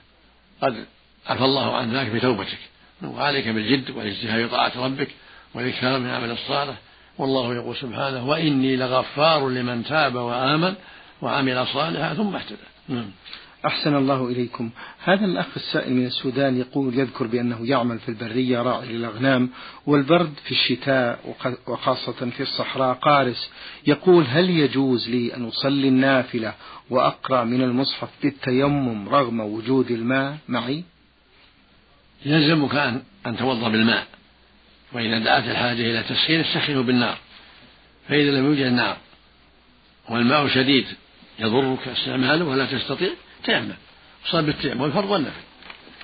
قد 0.61 0.85
عفى 1.27 1.45
الله 1.45 1.75
عن 1.75 1.95
ذلك 1.95 2.11
بتوبتك. 2.11 2.57
وعليك 3.03 3.47
بالجد 3.47 3.89
والاجتهاد 3.89 4.49
طاعة 4.49 4.85
ربك 4.85 5.07
والإكثار 5.53 5.99
من 5.99 6.09
عمل 6.09 6.31
الصالح. 6.31 6.75
والله 7.17 7.55
يقول 7.55 7.75
سبحانه 7.75 8.29
وإني 8.29 8.75
لغفار 8.75 9.49
لمن 9.49 9.83
تاب 9.83 10.15
وآمن 10.15 10.73
وعمل 11.21 11.67
صالحا 11.67 12.13
ثم 12.13 12.35
اهتدى. 12.35 12.57
نعم. 12.87 13.11
أحسن 13.65 13.95
الله 13.95 14.27
إليكم. 14.27 14.69
هذا 15.03 15.25
الأخ 15.25 15.45
السائل 15.55 15.93
من 15.93 16.05
السودان 16.05 16.59
يقول 16.59 16.99
يذكر 16.99 17.27
بأنه 17.27 17.59
يعمل 17.61 17.99
في 17.99 18.09
البرية 18.09 18.61
راعي 18.61 18.87
للأغنام 18.87 19.49
والبرد 19.85 20.33
في 20.43 20.51
الشتاء 20.51 21.35
وخاصة 21.67 22.29
في 22.29 22.43
الصحراء 22.43 22.93
قارس. 22.93 23.49
يقول 23.87 24.25
هل 24.27 24.49
يجوز 24.49 25.09
لي 25.09 25.35
أن 25.35 25.45
أصلي 25.45 25.87
النافلة 25.87 26.53
وأقرأ 26.89 27.43
من 27.43 27.61
المصحف 27.61 28.09
بالتيمم 28.23 29.09
رغم 29.09 29.39
وجود 29.39 29.91
الماء 29.91 30.37
معي؟ 30.47 30.83
يلزمك 32.25 32.75
أن 32.75 33.03
أن 33.25 33.37
توضأ 33.37 33.69
بالماء. 33.69 34.07
وإذا 34.93 35.19
دعت 35.19 35.43
الحاجة 35.43 35.81
إلى 35.81 36.03
تسخين 36.03 36.39
استخدمه 36.39 36.81
بالنار. 36.81 37.17
فإذا 38.09 38.31
لم 38.31 38.45
يوجد 38.45 38.71
نار. 38.71 38.97
والماء 40.09 40.47
شديد 40.47 40.85
يضرك 41.39 41.87
استعماله 41.87 42.45
ولا 42.45 42.65
تستطيع 42.65 43.09
تيمم 43.43 43.73
صاب 44.25 44.45
بالتيمم 44.45 44.81
والفرض 44.81 45.09
والنفل. 45.09 45.41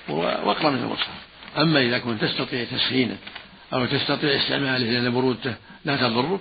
واقرا 0.08 0.70
من 0.70 0.78
المصحف 0.78 1.28
أما 1.58 1.80
إذا 1.80 1.98
كنت 1.98 2.24
تستطيع 2.24 2.64
تسخينه 2.64 3.16
أو 3.72 3.86
تستطيع 3.86 4.36
استعماله 4.36 4.90
لأن 4.90 5.14
برودته 5.14 5.54
لا 5.84 5.96
تضرك 5.96 6.40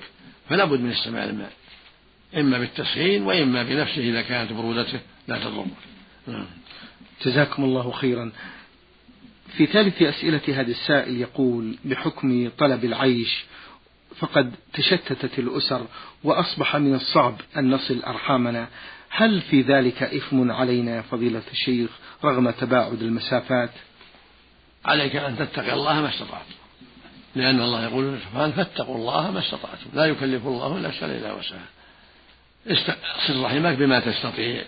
فلا 0.49 0.65
بد 0.65 0.79
من 0.79 0.91
استعمال 0.91 1.29
الماء. 1.29 1.51
إما 2.37 2.57
بالتسخين 2.57 3.23
وإما 3.23 3.63
بنفسه 3.63 4.01
إذا 4.01 4.21
كانت 4.21 4.51
برودته 4.51 4.99
لا 5.27 5.39
تضرك. 5.39 5.65
نعم. 6.27 6.45
جزاكم 7.25 7.63
الله 7.63 7.91
خيرا. 7.91 8.31
في 9.57 9.65
ثالث 9.65 10.01
أسئلة 10.01 10.41
هذا 10.47 10.71
السائل 10.71 11.21
يقول 11.21 11.77
بحكم 11.85 12.49
طلب 12.57 12.85
العيش 12.85 13.45
فقد 14.19 14.53
تشتتت 14.73 15.39
الأسر 15.39 15.85
وأصبح 16.23 16.75
من 16.75 16.95
الصعب 16.95 17.35
أن 17.57 17.71
نصل 17.71 18.03
أرحامنا 18.03 18.67
هل 19.09 19.41
في 19.41 19.61
ذلك 19.61 20.03
إثم 20.03 20.51
علينا 20.51 20.95
يا 20.95 21.01
فضيلة 21.01 21.41
الشيخ 21.51 21.89
رغم 22.23 22.49
تباعد 22.49 23.01
المسافات؟ 23.01 23.69
عليك 24.85 25.15
أن 25.15 25.37
تتقي 25.37 25.73
الله 25.73 26.01
ما 26.01 26.09
استطعت. 26.09 26.45
لأن 27.35 27.61
الله 27.61 27.83
يقول 27.83 28.19
سبحانه 28.19 28.51
فاتقوا 28.51 28.95
الله 28.95 29.31
ما 29.31 29.39
استطعتم. 29.39 29.89
لا 29.93 30.05
يكلف 30.05 30.47
الله 30.47 30.79
نفسا 30.79 31.05
إلا 31.05 31.33
وسعها 31.33 31.67
صل 33.27 33.43
رحمك 33.43 33.77
بما 33.77 33.99
تستطيع. 33.99 34.63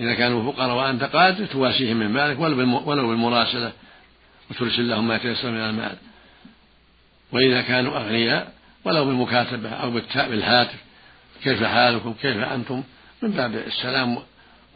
إذا 0.00 0.14
كانوا 0.14 0.52
فقراء 0.52 0.76
وأنت 0.76 1.04
قادر 1.04 1.46
تواسيهم 1.46 1.96
من 1.96 2.08
مالك 2.08 2.40
ولو 2.40 3.08
بالمراسلة. 3.08 3.72
وترسل 4.50 4.88
لهم 4.88 5.08
ما 5.08 5.16
يتيسر 5.16 5.50
من 5.50 5.56
المال. 5.60 5.96
وإذا 7.32 7.62
كانوا 7.62 7.96
أغنياء 7.96 8.54
ولو 8.84 9.04
بالمكاتبة 9.04 9.68
أو 9.68 9.90
بالهاتف 10.14 10.78
كيف 11.44 11.64
حالكم؟ 11.64 12.14
كيف 12.22 12.36
أنتم؟ 12.36 12.82
من 13.22 13.30
باب 13.30 13.54
السلام 13.54 14.18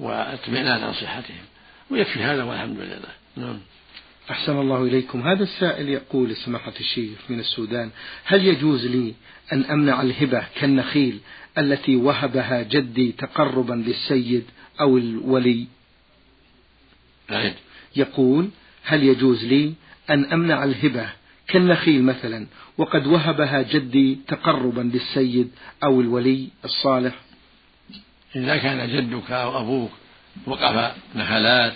واطمئنان 0.01 0.83
عن 0.83 0.93
صحتهم. 0.93 1.45
ويكفي 1.91 2.23
هذا 2.23 2.43
والحمد 2.43 2.81
لله. 2.81 3.13
نعم. 3.37 3.61
أحسن 4.31 4.61
الله 4.61 4.83
إليكم. 4.83 5.29
هذا 5.29 5.43
السائل 5.43 5.89
يقول 5.89 6.37
سماحة 6.37 6.73
الشيخ 6.81 7.19
من 7.29 7.41
السودان 7.41 7.91
هل 8.25 8.47
يجوز 8.47 8.87
لي 8.87 9.15
أن 9.53 9.65
أمنع 9.65 10.03
الهبة 10.03 10.45
كالنخيل 10.55 11.21
التي 11.59 11.97
وهبها 11.97 12.63
جدي 12.63 13.13
تقربا 13.13 13.75
للسيد 13.75 14.45
أو 14.81 14.99
الولي. 14.99 15.67
يقول 17.97 18.51
هل 18.85 19.03
يجوز 19.03 19.45
لي 19.45 19.75
أن 20.11 20.25
أمنع 20.25 20.65
الهبة 20.65 21.09
كالنخيل 21.49 22.03
مثلا 22.03 22.47
وقد 22.79 23.07
وهبها 23.07 23.63
جدي 23.63 24.19
تقربا 24.29 24.81
للسيد 24.81 25.51
أو 25.85 26.01
الولي 26.01 26.49
الصالح؟ 26.65 27.15
إذا 28.37 28.57
كان 28.57 28.97
جدك 28.97 29.31
أو 29.31 29.61
أبوك 29.61 29.91
وقف 30.47 30.95
نخلات 31.15 31.75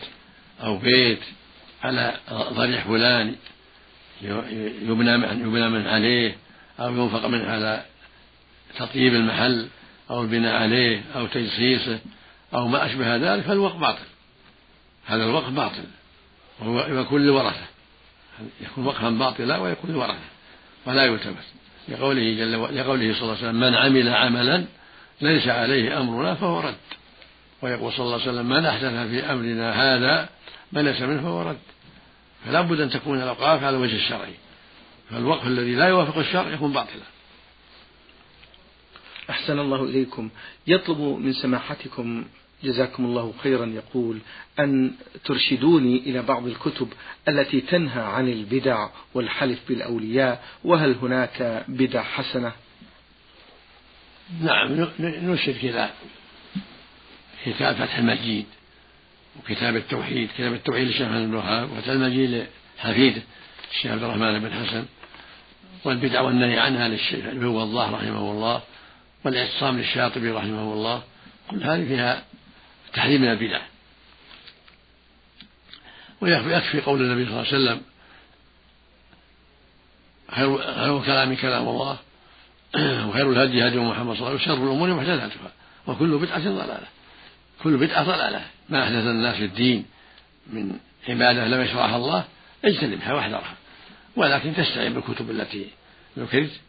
أو 0.62 0.78
بيت 0.78 1.20
على 1.82 2.16
ضريح 2.32 2.86
فلان 2.86 3.34
يبنى 4.22 5.16
من 5.16 5.40
يبنى 5.40 5.68
من 5.68 5.86
عليه 5.86 6.36
أو 6.80 6.96
ينفق 6.96 7.26
منه 7.26 7.50
على 7.50 7.84
تطيب 8.78 9.14
المحل 9.14 9.68
أو 10.10 10.22
البناء 10.22 10.62
عليه 10.62 11.02
أو 11.16 11.26
تجصيصه 11.26 11.98
أو 12.54 12.68
ما 12.68 12.86
أشبه 12.86 13.16
ذلك 13.16 13.44
فالوقف 13.44 13.76
باطل. 13.76 14.04
هذا 15.06 15.24
الوقف 15.24 15.50
باطل. 15.50 15.84
وهو 16.60 17.00
يكون 17.00 17.22
للورثة 17.22 17.66
يكون 18.60 18.86
وقفا 18.86 19.10
باطلا 19.10 19.58
ويكون 19.58 19.90
للورثة 19.90 20.18
ولا 20.86 21.04
يلتمس 21.04 21.54
لقوله 21.88 22.22
جل 22.22 22.52
لقوله 22.52 23.14
صلى 23.14 23.22
الله 23.22 23.36
عليه 23.36 23.48
وسلم 23.48 23.60
من 23.60 23.74
عمل 23.74 24.08
عملا 24.08 24.64
ليس 25.20 25.48
عليه 25.48 26.00
أمرنا 26.00 26.34
فهو 26.34 26.60
رد. 26.60 26.74
ويقول 27.62 27.92
صلى 27.92 28.04
الله 28.06 28.20
عليه 28.20 28.30
وسلم 28.30 28.48
من 28.48 28.66
أحدث 28.66 29.10
في 29.10 29.32
أمرنا 29.32 29.72
هذا 29.72 30.28
ما 30.72 30.80
ليس 30.80 31.02
منه 31.02 31.22
فهو 31.22 31.42
رد. 31.42 31.58
فلا 32.44 32.60
بد 32.60 32.80
أن 32.80 32.90
تكون 32.90 33.22
الأوقاف 33.22 33.64
على 33.64 33.76
الوجه 33.76 33.96
الشرعي 33.96 34.34
فالوقف 35.10 35.46
الذي 35.46 35.74
لا 35.74 35.88
يوافق 35.88 36.18
الشرع 36.18 36.48
يكون 36.48 36.72
باطلا. 36.72 37.02
أحسن 39.30 39.58
الله 39.58 39.84
إليكم. 39.84 40.30
يطلب 40.66 40.98
من 40.98 41.32
سماحتكم 41.32 42.24
جزاكم 42.64 43.04
الله 43.04 43.34
خيرا. 43.42 43.66
يقول 43.66 44.18
أن 44.58 44.92
ترشدوني 45.24 45.96
إلى 45.96 46.22
بعض 46.22 46.46
الكتب 46.46 46.88
التي 47.28 47.60
تنهى 47.60 48.02
عن 48.02 48.28
البدع 48.28 48.88
والحلف 49.14 49.58
بالأولياء 49.68 50.44
وهل 50.64 50.94
هناك 51.02 51.64
بدع 51.68 52.02
حسنة؟ 52.02 52.52
نعم 54.40 54.86
نرشد 54.98 55.58
كذا 55.62 55.90
كتاب 57.44 57.74
فتح 57.74 57.98
المجيد 57.98 58.46
وكتاب 59.40 59.76
التوحيد 59.76 60.28
كتاب 60.34 60.52
التوحيد 60.52 60.86
للشيخ 60.86 61.08
بن 61.08 61.16
الوهاب 61.16 61.72
وفتح 61.72 61.88
المجيد 61.88 62.46
لحفيده 62.78 63.22
الشيخ 63.70 63.92
عبد 63.92 64.02
الرحمن 64.02 64.38
بن 64.38 64.50
حسن 64.52 64.84
والبدع 65.84 66.20
والنهي 66.20 66.58
عنها 66.58 66.88
للشيخ 66.88 67.24
هو 67.26 67.62
الله 67.62 67.90
رحمه 67.90 68.30
الله 68.30 68.62
والإعتصام 69.24 69.78
للشاطبي 69.78 70.30
رحمه 70.30 70.72
الله. 70.72 71.02
كل 71.50 71.62
هذه 71.62 71.84
فيها 71.88 72.24
تحريم 72.95 73.23
من 73.23 73.28
البدع. 73.28 73.61
ويكفي 76.21 76.80
قول 76.80 77.02
النبي 77.02 77.25
صلى 77.25 77.33
الله 77.33 77.47
عليه 77.47 77.49
وسلم 77.49 77.83
خير 80.30 80.75
خير 80.75 81.04
كلام 81.04 81.35
كلام 81.35 81.68
الله 81.68 81.99
وخير 83.09 83.33
الهدي 83.33 83.68
هدي 83.68 83.78
محمد 83.78 84.16
صلى 84.16 84.18
الله 84.18 84.28
عليه 84.28 84.40
وسلم 84.40 84.52
وشر 84.52 84.64
الأمور 84.64 84.95
محدثاتها 84.95 85.52
وكل 85.87 86.18
بدعة 86.18 86.38
ضلالة. 86.38 86.87
كل 87.62 87.76
بدعة 87.76 88.02
ضلالة. 88.02 88.45
ما 88.68 88.83
أحدث 88.83 89.07
الناس 89.07 89.37
في 89.37 89.45
الدين 89.45 89.87
من 90.47 90.78
عبادة 91.09 91.49
لم 91.49 91.61
يشرعها 91.61 91.97
الله 91.97 92.25
اجتنبها 92.64 93.12
واحذرها 93.12 93.54
ولكن 94.16 94.54
تستعين 94.54 94.95
بالكتب 94.95 95.30
التي 95.30 95.66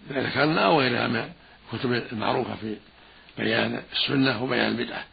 ذكرنا 0.10 0.66
أو 0.66 0.80
غيرها 0.80 1.08
من 1.08 1.30
الكتب 1.74 1.94
المعروفة 2.12 2.56
في 2.56 2.76
بيان 3.38 3.84
السنة 3.94 4.44
وبيان 4.44 4.72
البدعة. 4.72 5.06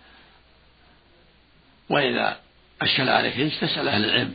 وإذا 1.91 2.41
أشكل 2.83 3.09
عليك 3.09 3.35
شيء 3.35 3.51
تسأل 3.61 3.89
أهل 3.89 4.05
العلم 4.05 4.35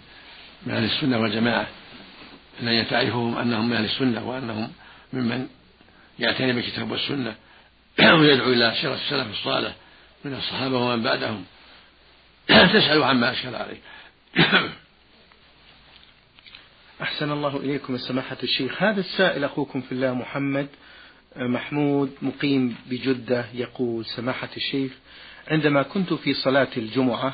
من 0.65 0.74
أهل 0.74 0.84
السنة 0.84 1.20
والجماعة 1.20 1.67
الذين 2.62 2.88
تعرفهم 2.88 3.38
أنهم 3.38 3.70
من 3.70 3.75
أهل 3.75 3.86
السنة 3.86 4.29
وأنهم 4.29 4.72
ممن 5.13 5.48
يعتني 6.20 6.53
بالكتاب 6.53 6.91
والسنة 6.91 7.36
ويدعو 8.20 8.51
إلى 8.51 8.74
سيرة 8.81 8.93
السلف 8.93 9.27
الصالح 9.31 9.75
من 10.25 10.34
الصحابة 10.34 10.77
ومن 10.77 11.03
بعدهم. 11.03 11.46
تسأل 12.74 13.03
عما 13.03 13.31
أشكل 13.31 13.55
عليه 13.55 13.77
أحسن 17.01 17.31
الله 17.31 17.58
إليكم 17.58 17.98
سماحة 17.98 18.38
الشيخ. 18.43 18.84
هذا 18.84 19.00
السائل 19.00 19.43
أخوكم 19.43 19.81
في 19.81 19.91
الله 19.91 20.13
محمد 20.13 20.67
محمود 21.36 22.12
مقيم 22.22 22.75
بجدة 22.86 23.46
يقول 23.53 24.05
سماحة 24.05 24.50
الشيخ 24.58 24.91
عندما 25.51 25.84
كنت 25.84 26.13
في 26.13 26.34
صلاة 26.34 26.67
الجمعة 26.77 27.34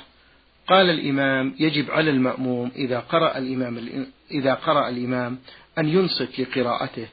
قال 0.67 0.89
الإمام 0.89 1.55
يجب 1.59 1.91
على 1.91 2.09
المأموم 2.09 2.71
إذا 2.75 2.99
قرأ 2.99 3.37
الإمام 3.37 4.07
إذا 4.31 4.53
قرأ 4.53 4.89
الإمام 4.89 5.39
أن 5.77 5.89
ينصت 5.89 6.39
لقراءته 6.39 7.07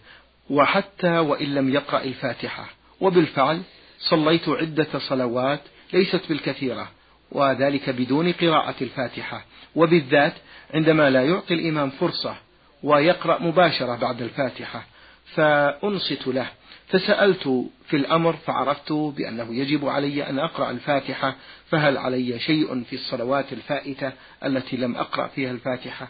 وحتى 0.50 1.18
وإن 1.18 1.54
لم 1.54 1.74
يقرأ 1.74 2.02
الفاتحة. 2.02 2.66
وبالفعل 3.00 3.62
صليت 3.98 4.48
عدة 4.48 4.98
صلوات 4.98 5.60
ليست 5.92 6.20
بالكثيرة 6.28 6.90
وذلك 7.32 7.90
بدون 7.90 8.32
قراءة 8.32 8.74
الفاتحة. 8.80 9.44
وبالذات 9.74 10.34
عندما 10.74 11.10
لا 11.10 11.24
يعطي 11.24 11.54
الإمام 11.54 11.90
فرصة 11.90 12.36
ويقرأ 12.82 13.42
مباشرة 13.42 13.96
بعد 13.96 14.22
الفاتحة 14.22 14.86
فأنصت 15.34 16.26
له. 16.26 16.46
فسألت 16.88 17.70
في 17.86 17.96
الأمر 17.96 18.36
فعرفت 18.36 18.92
بأنه 18.92 19.54
يجب 19.54 19.88
علي 19.88 20.30
أن 20.30 20.38
أقرأ 20.38 20.70
الفاتحة 20.70 21.36
فهل 21.70 21.98
علي 21.98 22.38
شيء 22.38 22.84
في 22.84 22.96
الصلوات 22.96 23.52
الفائتة 23.52 24.12
التي 24.44 24.76
لم 24.76 24.96
أقرأ 24.96 25.26
فيها 25.26 25.50
الفاتحة؟ 25.50 26.08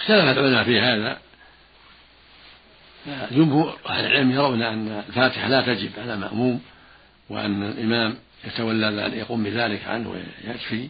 اختلف 0.00 0.38
العلماء 0.38 0.64
في 0.64 0.80
هذا. 0.80 1.18
جمهور 3.30 3.78
أهل 3.86 4.06
العلم 4.06 4.30
يرون 4.30 4.62
أن 4.62 5.04
الفاتحة 5.08 5.48
لا 5.48 5.60
تجب 5.62 5.90
على 5.98 6.16
مأموم 6.16 6.60
وأن 7.28 7.62
الإمام 7.62 8.16
يتولى 8.44 8.86
ذلك 8.86 9.12
يقوم 9.12 9.44
بذلك 9.44 9.84
عنه 9.84 10.10
ويكفي. 10.10 10.88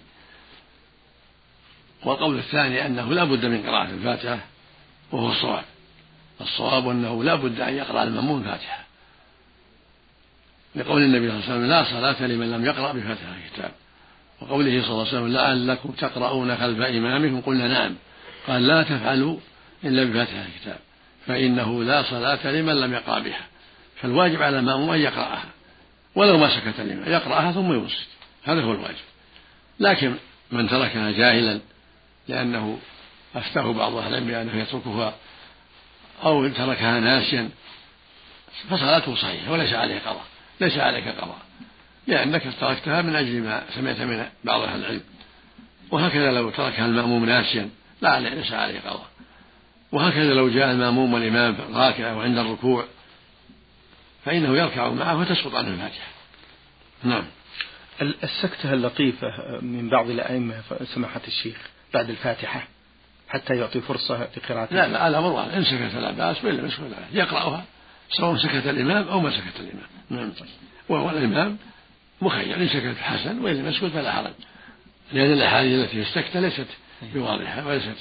والقول 2.05 2.39
الثاني 2.39 2.87
أنه 2.87 3.13
لا 3.13 3.25
بد 3.25 3.47
من 3.47 3.63
قراءة 3.63 3.91
الفاتحة 3.91 4.39
وهو 5.13 5.31
الصواب. 5.31 5.65
الصواب 6.41 6.89
أنه 6.89 7.25
لا 7.25 7.35
بد 7.35 7.61
أن 7.61 7.75
يقرأ 7.75 8.03
المأموم 8.03 8.39
الفاتحة. 8.41 8.85
لقول 10.75 11.03
النبي 11.03 11.29
صلى 11.29 11.39
الله 11.39 11.45
عليه 11.45 11.55
وسلم 11.55 11.67
لا 11.67 11.85
صلاة 11.85 12.27
لمن 12.27 12.51
لم 12.51 12.65
يقرأ 12.65 12.93
بفاتحة 12.93 13.35
الكتاب. 13.47 13.71
وقوله 14.41 14.83
صلى 14.83 14.91
الله 14.91 15.07
عليه 15.07 15.09
وسلم 15.09 15.29
لعلكم 15.29 15.91
تقرؤون 15.91 16.57
خلف 16.57 16.81
إمامكم. 16.81 17.41
قلنا 17.41 17.69
نعم. 17.69 17.95
قال 18.47 18.67
لا 18.67 18.83
تفعلوا 18.83 19.37
إلا 19.85 20.05
بفاتحة 20.05 20.45
الكتاب 20.55 20.79
فإنه 21.27 21.85
لا 21.85 22.03
صلاة 22.03 22.51
لمن 22.51 22.81
لم 22.81 22.93
يقرأ 22.93 23.19
بها. 23.19 23.47
فالواجب 24.03 24.43
على 24.43 24.59
المأموم 24.59 24.91
أن 24.91 25.01
يقرأها. 25.01 25.45
ولو 26.15 26.39
ما 26.39 26.49
سكت 26.49 26.81
الإمام 26.81 27.13
يقرأها 27.13 27.53
ثم 27.53 27.73
ينصت 27.73 28.09
هذا 28.45 28.63
هو 28.63 28.73
الواجب. 28.73 29.05
لكن 29.81 30.15
من 30.53 30.69
تركها 30.69 31.11
جاهلا 31.11 31.61
لأنه 32.29 32.79
أفتاه 33.37 33.73
بعض 33.73 33.95
أهل 33.95 34.09
العلم 34.09 34.27
بأنه 34.27 34.63
يتركها 34.63 35.15
أو 36.25 36.49
تركها 36.49 37.01
ناسيا 37.01 37.49
فصلاته 38.71 39.17
صحيحة 39.17 39.53
وليس 39.53 39.73
عليه 39.73 39.99
قضاء 39.99 40.25
ليس 40.61 40.79
عليك 40.79 41.09
قضاء 41.09 41.39
لأنك 42.07 42.43
تركتها 42.61 43.03
من 43.03 43.17
أجل 43.17 43.43
ما 43.43 43.63
سمعت 43.75 44.01
من 44.01 44.27
بعض 44.45 44.61
أهل 44.61 44.81
العلم. 44.81 45.03
وهكذا 45.91 46.33
لو 46.33 46.51
تركها 46.51 46.87
المأموم 46.87 47.25
ناسيا 47.25 47.71
لا 48.01 48.11
عليه 48.11 48.29
ليس 48.29 48.53
عليه 48.53 48.81
قضاء. 48.81 49.07
وهكذا 49.93 50.35
لو 50.35 50.49
جاء 50.49 50.71
المأموم 50.71 51.15
والإمام 51.15 51.57
راكع 51.75 52.13
وعند 52.13 52.39
الركوع 52.39 52.85
فإنه 54.25 54.57
يركع 54.57 54.89
معه 54.89 55.19
وتسقط 55.19 55.55
عنه 55.55 55.69
الفاتحة. 55.69 56.09
نعم. 57.05 57.25
السكتة 58.01 58.73
اللطيفة 58.73 59.61
من 59.61 59.89
بعض 59.89 60.11
الأئمة 60.11 60.63
سماحة 60.95 61.21
الشيخ 61.29 61.57
بعد 61.95 62.11
الفاتحة. 62.11 62.69
حتى 63.31 63.57
يعطي 63.57 63.81
فرصة 63.81 64.29
لقراءة 64.37 64.75
لا 64.75 64.89
لا 64.89 65.09
الأمر 65.09 65.33
واحد 65.33 65.51
إن 65.51 65.65
سكت 65.65 65.95
لا 65.95 66.11
بأس 66.11 66.45
وإلا 66.45 66.63
مش 66.63 66.73
يقرأها 67.13 67.65
سواء 68.11 68.37
سكت 68.37 68.67
الإمام 68.67 69.09
أو 69.09 69.21
ما 69.21 69.31
سكت 69.31 69.61
الإمام. 69.61 69.87
نعم. 70.11 70.33
وهو 70.89 71.11
الإمام 71.11 71.59
مخير. 72.23 72.57
إن 72.57 72.69
سكت 72.69 72.97
حسن 73.01 73.39
وإن 73.39 73.57
لم 73.57 73.69
يسكت 73.69 73.85
فلا 73.85 74.13
حرج. 74.13 74.33
لأن 75.13 75.33
الأحاديث 75.33 75.85
التي 75.85 76.05
في 76.05 76.09
السكتة 76.09 76.41
ليست 76.41 76.67
بواضحة 77.15 77.67
وليست 77.67 77.97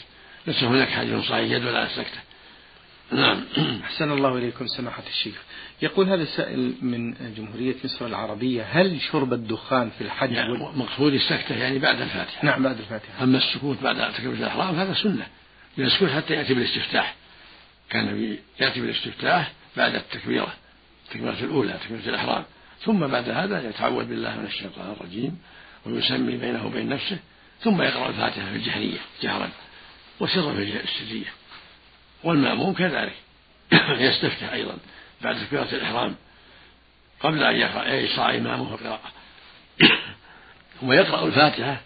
ليس 0.47 0.63
هناك 0.63 0.89
حديث 0.89 1.25
صحيح 1.25 1.51
يدل 1.51 1.75
على 1.75 1.85
السكتة. 1.85 2.19
نعم. 3.11 3.43
أحسن 3.83 4.11
الله 4.11 4.37
إليكم 4.37 4.67
سماحة 4.67 5.03
الشيخ. 5.07 5.35
يقول 5.81 6.09
هذا 6.09 6.23
السائل 6.23 6.73
من 6.81 7.13
جمهورية 7.37 7.75
مصر 7.83 8.05
العربية 8.05 8.63
هل 8.71 9.01
شرب 9.01 9.33
الدخان 9.33 9.89
في 9.97 10.03
الحج 10.03 10.31
يعني 10.31 10.51
وال... 10.51 10.77
مقصود 10.77 11.13
السكتة 11.13 11.55
يعني 11.55 11.79
بعد 11.79 12.01
الفاتحة. 12.01 12.45
نعم 12.45 12.63
بعد 12.63 12.79
الفاتحة. 12.79 13.23
أما 13.23 13.37
السكوت 13.37 13.77
بعد 13.83 14.13
تكبيرة 14.13 14.33
الإحرام 14.33 14.75
هذا 14.75 14.93
سنة. 14.93 15.27
يسكت 15.77 16.09
حتى 16.09 16.33
يأتي 16.33 16.53
بالاستفتاح. 16.53 17.15
كان 17.89 18.37
يأتي 18.59 18.81
بالاستفتاح 18.81 19.51
بعد 19.77 19.95
التكبيرة 19.95 20.53
التكبيرة 21.05 21.39
الأولى 21.39 21.79
تكبيرة 21.83 22.09
الإحرام. 22.09 22.43
ثم 22.85 23.07
بعد 23.07 23.29
هذا 23.29 23.69
يتعوذ 23.69 24.05
بالله 24.05 24.39
من 24.39 24.45
الشيطان 24.45 24.91
الرجيم 24.91 25.37
ويسمي 25.85 26.37
بينه 26.37 26.65
وبين 26.65 26.89
نفسه 26.89 27.17
ثم 27.61 27.81
يقرأ 27.81 28.09
الفاتحة 28.09 28.49
في 28.49 28.55
الجهرية 28.55 28.97
جهرا 29.21 29.49
وسرا 30.19 30.53
في 30.53 30.81
السرية. 30.83 31.38
والمأموم 32.23 32.73
كذلك. 32.73 33.15
يستفتح 34.07 34.53
أيضا 34.53 34.77
بعد 35.21 35.35
تكبيرة 35.45 35.67
الإحرام 35.73 36.15
قبل 37.19 37.43
أن 37.43 37.55
يشرع 38.03 38.35
إمامه 38.35 38.73
القراءة. 38.73 39.11
ثم 40.81 40.91
يقرأ 40.91 41.25
الفاتحة 41.25 41.81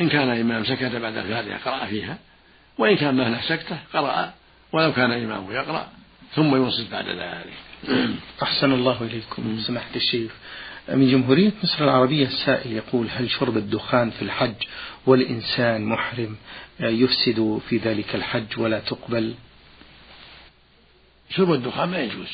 إن 0.00 0.08
كان 0.08 0.32
الإمام 0.32 0.64
سكت 0.64 0.96
بعد 0.96 1.16
الفاتحة 1.16 1.70
قرأ 1.70 1.86
فيها 1.86 2.18
وإن 2.78 2.96
كان 2.96 3.14
ما 3.14 3.28
هناك 3.28 3.42
سكتة 3.42 3.78
قرأ 3.92 4.34
ولو 4.72 4.92
كان 4.92 5.12
إمامه 5.12 5.54
يقرأ 5.54 5.88
ثم 6.34 6.56
ينصت 6.56 6.90
بعد 6.90 7.08
ذلك. 7.08 7.52
أحسن 8.42 8.72
الله 8.72 9.02
إليكم. 9.02 9.60
سماحة 9.66 9.96
الشيخ 9.96 10.32
من 10.88 11.10
جمهورية 11.10 11.52
مصر 11.62 11.84
العربية 11.84 12.26
السائل 12.26 12.72
يقول 12.72 13.06
هل 13.10 13.30
شرب 13.30 13.56
الدخان 13.56 14.10
في 14.10 14.22
الحج 14.22 14.54
والإنسان 15.06 15.84
محرم؟ 15.84 16.36
يفسد 16.80 17.60
في 17.68 17.76
ذلك 17.76 18.14
الحج 18.14 18.58
ولا 18.58 18.78
تقبل؟ 18.80 19.34
شرب 21.30 21.52
الدخان 21.52 21.88
ما 21.88 21.98
يجوز. 21.98 22.28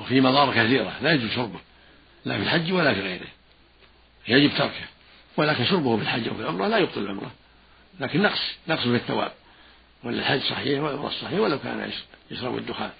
وفي 0.00 0.20
مضار 0.20 0.54
كثيرة 0.54 0.98
لا 1.02 1.12
يجوز 1.12 1.30
شربه 1.30 1.60
لا 2.24 2.36
في 2.36 2.42
الحج 2.42 2.72
ولا 2.72 2.94
في 2.94 3.00
غيره. 3.00 3.26
يجب 4.28 4.50
تركه 4.58 4.86
ولكن 5.36 5.64
شربه 5.64 5.96
في 5.96 6.02
الحج 6.02 6.28
أو 6.28 6.34
في 6.34 6.40
العمرة 6.40 6.68
لا 6.68 6.78
يبطل 6.78 7.00
العمرة. 7.00 7.30
لكن 8.00 8.22
نقص 8.22 8.40
نقص 8.68 8.82
في 8.82 8.94
الثواب. 8.94 9.32
ولا 10.04 10.18
الحج 10.18 10.40
صحيح 10.40 10.82
والعمرة 10.82 11.10
صحيح 11.10 11.40
ولو 11.40 11.58
كان 11.58 11.92
يشرب 12.30 12.58
الدخان. 12.58 12.90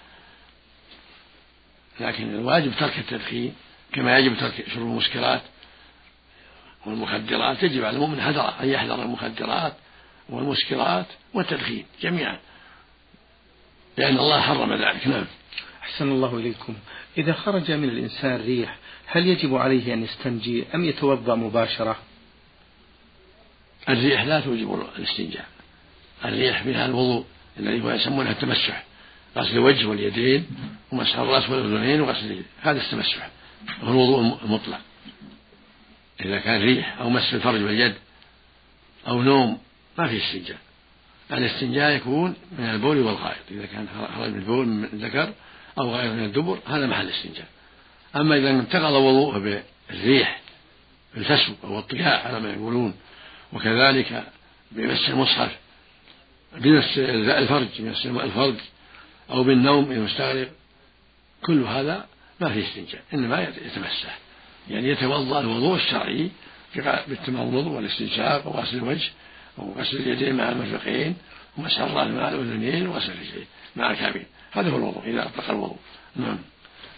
لكن 2.01 2.35
الواجب 2.35 2.73
ترك 2.79 2.99
التدخين 2.99 3.55
كما 3.93 4.19
يجب 4.19 4.37
ترك 4.39 4.65
شرب 4.75 4.83
المسكرات 4.83 5.43
والمخدرات. 6.87 7.63
يجب 7.63 7.85
على 7.85 7.97
المؤمن 7.97 8.21
حذر 8.21 8.61
أن 8.61 8.69
يحذر 8.69 9.03
المخدرات 9.03 9.75
والمسكرات 10.29 11.07
والتدخين 11.35 11.87
جميعا. 12.03 12.39
لأن 13.97 14.19
الله 14.19 14.41
حرم 14.41 14.73
ذلك. 14.73 15.07
نعم. 15.07 15.25
أحسن 15.83 16.09
الله 16.09 16.37
إليكم. 16.37 16.75
إذا 17.19 17.33
خرج 17.33 17.73
من 17.73 17.89
الإنسان 17.89 18.41
ريح 18.47 18.79
هل 19.07 19.27
يجب 19.27 19.55
عليه 19.55 19.95
أن 19.95 20.03
يستنجي 20.03 20.65
أم 20.75 20.85
يتوضأ 20.85 21.35
مباشرة؟ 21.35 21.97
الريح 23.89 24.23
لا 24.23 24.41
توجب 24.41 24.87
الاستنجاء. 24.97 25.47
الريح 26.25 26.63
فيها 26.63 26.87
الوضوء 26.87 27.25
الذي 27.59 27.83
هو 27.83 27.91
يسمونه 27.91 28.31
التمسح. 28.31 28.85
غسل 29.37 29.53
الوجه 29.53 29.87
واليدين 29.87 30.47
ومسح 30.93 31.19
الرأس 31.19 31.51
والأذنين 31.51 32.01
وغسل 32.01 32.43
هذا 32.63 32.81
التمسح. 32.81 33.29
هو 33.83 33.91
الوضوء 33.91 34.39
المطلق. 34.45 34.81
إذا 36.21 36.39
كان 36.39 36.63
ريح 36.63 37.01
أو 37.01 37.11
مس 37.11 37.35
الفرج 37.35 37.63
واليد 37.63 37.95
أو 39.09 39.23
نوم 39.23 39.59
ما 39.99 40.09
في 40.09 40.17
استنجاء. 40.17 40.59
الاستنجاء 41.33 41.91
يكون 41.91 42.35
من 42.59 42.65
البول 42.65 42.99
والغائط 42.99 43.43
إذا 43.51 43.67
كان 43.67 43.89
خرج 44.17 44.31
من 44.31 44.39
البول 44.39 44.67
من 44.67 44.85
الذكر 44.85 45.33
أو 45.79 45.91
غائط 45.91 46.13
من 46.13 46.25
الدبر 46.25 46.59
هذا 46.67 46.87
محل 46.87 47.07
الاستنجاء. 47.07 47.47
أما 48.17 48.37
إذا 48.37 48.51
انتقض 48.51 48.93
وضوءه 48.93 49.63
بالريح 49.91 50.41
بالفسو 51.15 51.53
أو 51.65 51.79
الطياح 51.79 52.27
على 52.27 52.41
ما 52.41 52.53
يقولون 52.53 52.95
وكذلك 53.53 54.25
بمس 54.73 55.09
المصحف 55.09 55.57
بمس 56.57 56.99
الفرج 56.99 57.69
بمس 57.79 58.07
الفرج 58.07 58.55
أو 59.31 59.45
بالنوم 59.45 59.93
المستغرق 59.93 60.49
كل 61.47 61.63
هذا 61.63 62.07
ما 62.41 62.49
فيه 62.49 62.69
استنجاء 62.69 63.03
إنما 63.15 63.43
يتمسح. 63.43 64.19
يعني 64.71 64.89
يتوضأ 64.89 65.41
الوضوء 65.41 65.77
الشرعي 65.77 66.31
بالتمضمض 67.09 67.67
والاستنشاق 67.67 68.47
وغسل 68.47 68.77
الوجه 68.77 69.11
وغسل 69.59 69.97
اليدين 69.97 70.35
مع 70.35 70.49
المرفقين 70.49 71.17
ومسح 71.59 71.81
الرأس 71.81 72.09
مع 72.09 72.29
الاذنين 72.29 72.87
وغسل 72.87 73.13
الرجلين 73.13 73.47
مع 73.77 73.91
الكعبين. 73.91 74.27
هذا 74.53 74.71
هو 74.71 74.77
الوضوء 74.77 75.03
إذا 75.07 75.27
أطلق 75.27 75.51
الوضوء. 75.51 75.79
نعم. 76.17 76.39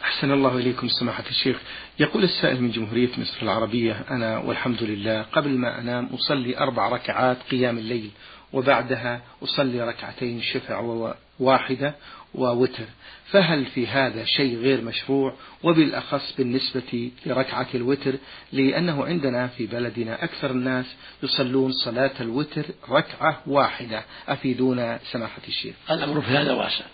أحسن 0.03 0.33
الله 0.33 0.57
إليكم 0.57 0.89
سماحة 0.89 1.25
الشيخ. 1.31 1.57
يقول 1.99 2.25
السائل 2.25 2.63
من 2.63 2.71
جمهورية 2.71 3.11
مصر 3.19 3.43
العربية 3.43 4.05
أنا 4.11 4.39
والحمد 4.39 4.83
لله 4.83 5.23
قبل 5.23 5.51
ما 5.51 5.79
أنام 5.79 6.07
أصلي 6.07 6.59
أربع 6.59 6.89
ركعات 6.89 7.37
قيام 7.51 7.79
الليل 7.79 8.11
وبعدها 8.53 9.23
أصلي 9.43 9.81
ركعتين 9.81 10.43
شفع 10.43 11.15
واحدة 11.41 11.95
ووتر. 12.37 12.85
فهل 13.31 13.67
في 13.67 13.87
هذا 13.87 14.25
شيء 14.25 14.59
غير 14.59 14.81
مشروع؟ 14.81 15.35
وبالأخص 15.63 16.35
بالنسبة 16.39 17.11
لركعة 17.27 17.67
الوتر 17.75 18.15
لأنه 18.53 19.05
عندنا 19.05 19.47
في 19.47 19.67
بلدنا 19.67 20.25
أكثر 20.25 20.51
الناس 20.51 20.87
يصلون 21.23 21.73
صلاة 21.73 22.13
الوتر 22.21 22.65
ركعة 22.91 23.43
واحدة. 23.47 24.05
أفيدونا 24.29 25.01
سماحة 25.13 25.43
الشيخ. 25.49 25.75
الأمر 25.91 26.21
في 26.21 26.31
هذا 26.31 26.53
واسع. 26.53 26.85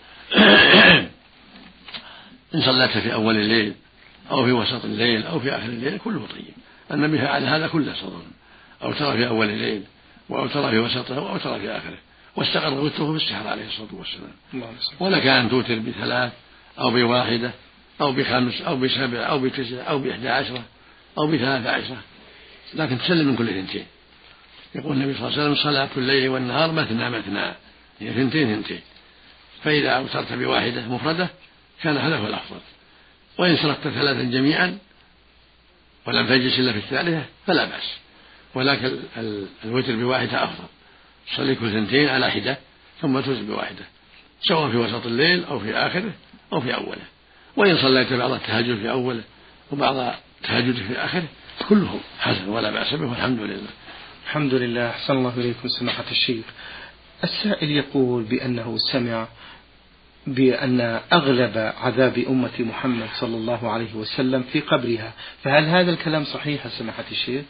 إن 2.55 2.61
صليت 2.61 2.97
في 2.97 3.13
أول 3.13 3.35
الليل 3.37 3.73
أو 4.31 4.45
في 4.45 4.51
وسط 4.51 4.85
الليل 4.85 5.23
أو 5.23 5.39
في 5.39 5.51
آخر 5.51 5.65
الليل 5.65 5.97
كله 5.97 6.27
طيب. 6.27 6.53
النبي 6.91 7.17
فعل 7.17 7.43
هذا 7.43 7.67
كله 7.67 7.93
صلى 7.93 8.21
أو 8.83 8.93
ترى 8.93 9.17
في 9.17 9.27
أول 9.27 9.49
الليل 9.49 9.83
وأوتر 10.29 10.69
في 10.69 10.79
وسطه 10.79 11.21
وأوتر 11.21 11.59
في 11.59 11.71
آخره. 11.71 11.97
واستقر 12.35 12.73
وتره 12.73 13.17
في 13.17 13.23
السحر 13.23 13.47
عليه 13.47 13.67
الصلاة 13.67 13.95
والسلام. 13.95 14.33
ولك 14.99 15.27
أن 15.27 15.49
توتر 15.49 15.79
بثلاث 15.79 16.31
أو 16.79 16.91
بواحدة 16.91 17.51
أو 18.01 18.11
بخمس 18.11 18.61
أو 18.61 18.77
بسبع 18.77 19.19
أو 19.19 19.39
بتسع 19.39 19.89
أو 19.89 19.99
بإحدى 19.99 20.29
عشرة 20.29 20.63
أو 21.17 21.27
بثلاث 21.27 21.67
عشرة. 21.67 21.97
لكن 22.73 22.97
تسلم 22.97 23.27
من 23.27 23.35
كل 23.35 23.49
اثنتين 23.49 23.85
يقول 24.75 24.97
النبي 24.97 25.13
صلى 25.13 25.27
الله 25.27 25.41
عليه 25.41 25.51
وسلم 25.51 25.63
صلاة 25.63 25.89
الليل 25.97 26.29
والنهار 26.29 26.71
مثنى 26.71 27.09
مثنى. 27.09 27.53
هي 27.99 28.09
اثنتين 28.09 28.51
اثنتين 28.51 28.81
فإذا 29.63 29.89
أوترت 29.89 30.33
بواحدة 30.33 30.87
مفردة 30.87 31.29
كان 31.83 31.97
هذا 31.97 32.17
هو 32.17 32.27
الأفضل. 32.27 32.59
وإن 33.37 33.57
سرقت 33.57 33.87
ثلاثا 33.87 34.23
جميعا 34.23 34.77
ولم 36.05 36.27
تجلس 36.27 36.59
إلا 36.59 36.71
في 36.71 36.77
الثالثة 36.77 37.25
فلا 37.47 37.65
بأس. 37.65 37.97
ولكن 38.55 38.99
الوتر 39.65 39.95
بواحدة 39.95 40.43
أفضل. 40.43 40.67
صلي 41.35 41.55
كل 41.55 41.71
ثنتين 41.71 42.09
على 42.09 42.31
حدة 42.31 42.57
ثم 43.01 43.19
توتر 43.19 43.43
بواحدة 43.43 43.85
سواء 44.41 44.71
في 44.71 44.77
وسط 44.77 45.05
الليل 45.05 45.43
أو 45.43 45.59
في 45.59 45.73
آخره 45.75 46.11
أو 46.53 46.61
في 46.61 46.75
أوله. 46.75 47.01
وإن 47.55 47.77
صليت 47.77 48.13
بعض 48.13 48.31
التهجد 48.31 48.77
في 48.77 48.89
أوله 48.89 49.23
وبعض 49.71 50.15
التهجد 50.41 50.75
في 50.75 50.97
آخره 50.97 51.27
كله 51.69 51.99
حسن 52.19 52.49
ولا 52.49 52.71
بأس 52.71 52.93
به 52.93 53.05
والحمد 53.05 53.39
لله. 53.39 53.69
الحمد 54.25 54.53
لله. 54.53 54.89
أحسن 54.89 55.13
الله 55.13 55.33
إليكم 55.37 55.67
سماحة 55.67 56.05
الشيخ. 56.11 56.45
السائل 57.23 57.71
يقول 57.71 58.23
بأنه 58.23 58.77
سمع 58.77 59.27
بأن 60.27 60.99
أغلب 61.13 61.73
عذاب 61.81 62.17
أمة 62.17 62.51
محمد 62.59 63.07
صلى 63.19 63.35
الله 63.35 63.71
عليه 63.71 63.95
وسلم 63.95 64.43
في 64.43 64.59
قبرها 64.59 65.13
فهل 65.43 65.63
هذا 65.63 65.91
الكلام 65.91 66.25
صحيح 66.25 66.67
سماحة 66.67 67.03
الشيخ؟ 67.11 67.43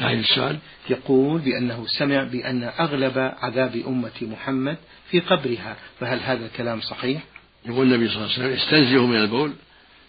هذا 0.00 0.20
السؤال 0.20 0.58
يقول 0.90 1.40
بأنه 1.40 1.86
سمع 1.86 2.22
بأن 2.22 2.64
أغلب 2.64 3.18
عذاب 3.18 3.82
أمة 3.86 4.10
محمد 4.22 4.76
في 5.10 5.20
قبرها 5.20 5.76
فهل 6.00 6.20
هذا 6.20 6.46
الكلام 6.46 6.80
صحيح؟ 6.80 7.22
يقول 7.66 7.86
النبي 7.86 8.08
صلى 8.08 8.16
الله 8.16 8.34
عليه 8.34 8.44
وسلم 8.44 8.52
استنزهوا 8.52 9.06
من 9.06 9.16
البول 9.16 9.52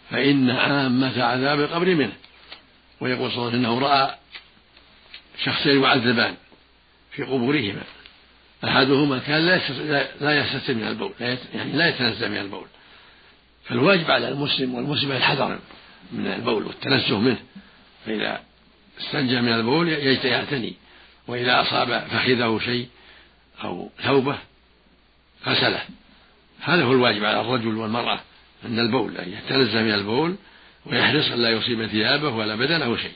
فإن 0.09 0.49
عامة 0.49 1.23
عذاب 1.23 1.59
القبر 1.59 1.95
منه. 1.95 2.13
ويقول 3.01 3.31
صلى 3.31 3.37
الله 3.37 3.47
عليه 3.47 3.59
وسلم 3.59 3.65
إنه 3.65 3.79
رأى 3.79 4.15
شخصين 5.43 5.83
يعذبان 5.83 6.35
في 7.11 7.23
قبورهما 7.23 7.81
أحدهما 8.63 9.19
كان 9.19 9.45
لا 10.21 10.39
يستتر 10.39 10.73
من 10.73 10.87
البول 10.87 11.11
يعني 11.53 11.71
لا 11.73 11.87
يتنزه 11.87 12.27
من 12.27 12.37
البول. 12.37 12.67
فالواجب 13.65 14.11
على 14.11 14.29
المسلم 14.29 14.75
والمسلمة 14.75 15.17
الحذر 15.17 15.59
من 16.11 16.27
البول 16.27 16.63
والتنزه 16.63 17.19
منه 17.19 17.39
فإذا 18.05 18.41
استنجى 19.01 19.41
من 19.41 19.53
البول 19.53 19.89
يعتني 20.25 20.73
وإذا 21.27 21.61
أصاب 21.61 22.07
فخذه 22.07 22.59
شيء 22.65 22.87
أو 23.63 23.89
ثوبه 24.03 24.37
غسله 25.47 25.81
هذا 26.61 26.83
هو 26.83 26.91
الواجب 26.91 27.25
على 27.25 27.41
الرجل 27.41 27.77
والمرأة 27.77 28.19
عند 28.65 28.79
البول 28.79 29.17
أن 29.17 29.33
يتنزه 29.33 29.81
من 29.81 29.93
البول 29.93 30.35
ويحرص 30.85 31.31
أن 31.31 31.41
لا 31.41 31.49
يصيب 31.49 31.87
ثيابه 31.87 32.29
ولا 32.29 32.55
بدنه 32.55 32.97
شيء. 32.97 33.11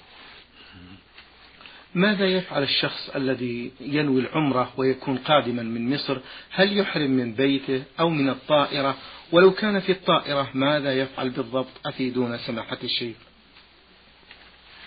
ماذا 1.96 2.28
يفعل 2.28 2.64
الشخص 2.64 3.10
الذي 3.16 3.72
ينوي 3.82 4.22
العمرة 4.22 4.74
ويكون 4.78 5.18
قادما 5.18 5.64
من 5.64 5.94
مصر؟ 5.94 6.18
هل 6.52 6.78
يحرم 6.78 7.12
من 7.12 7.34
بيته 7.34 7.84
أو 8.00 8.10
من 8.10 8.30
الطائرة؟ 8.30 8.98
ولو 9.32 9.52
كان 9.52 9.80
في 9.80 9.92
الطائرة 9.92 10.50
ماذا 10.54 10.94
يفعل 10.94 11.30
بالضبط؟ 11.30 11.68
أفيدونا 11.86 12.38
سماحة 12.38 12.78
الشيخ. 12.84 13.16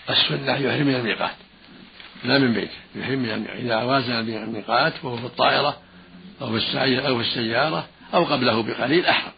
السنة 0.09 0.57
يحرم 0.57 0.87
من 0.87 0.95
الميقات. 0.95 1.35
لا 2.23 2.37
من 2.37 2.53
بيته 2.53 2.77
يحرم 2.95 3.19
من 3.19 3.47
إذا 3.47 3.75
وازن 3.83 4.13
الميقات 4.13 4.93
وهو 5.03 5.17
في 5.17 5.25
الطائرة 5.25 5.77
أو 6.41 6.59
في 6.59 7.07
أو 7.07 7.15
في 7.15 7.21
السيارة 7.21 7.87
أو 8.13 8.25
قبله 8.25 8.63
بقليل 8.63 9.05
أحرم. 9.05 9.31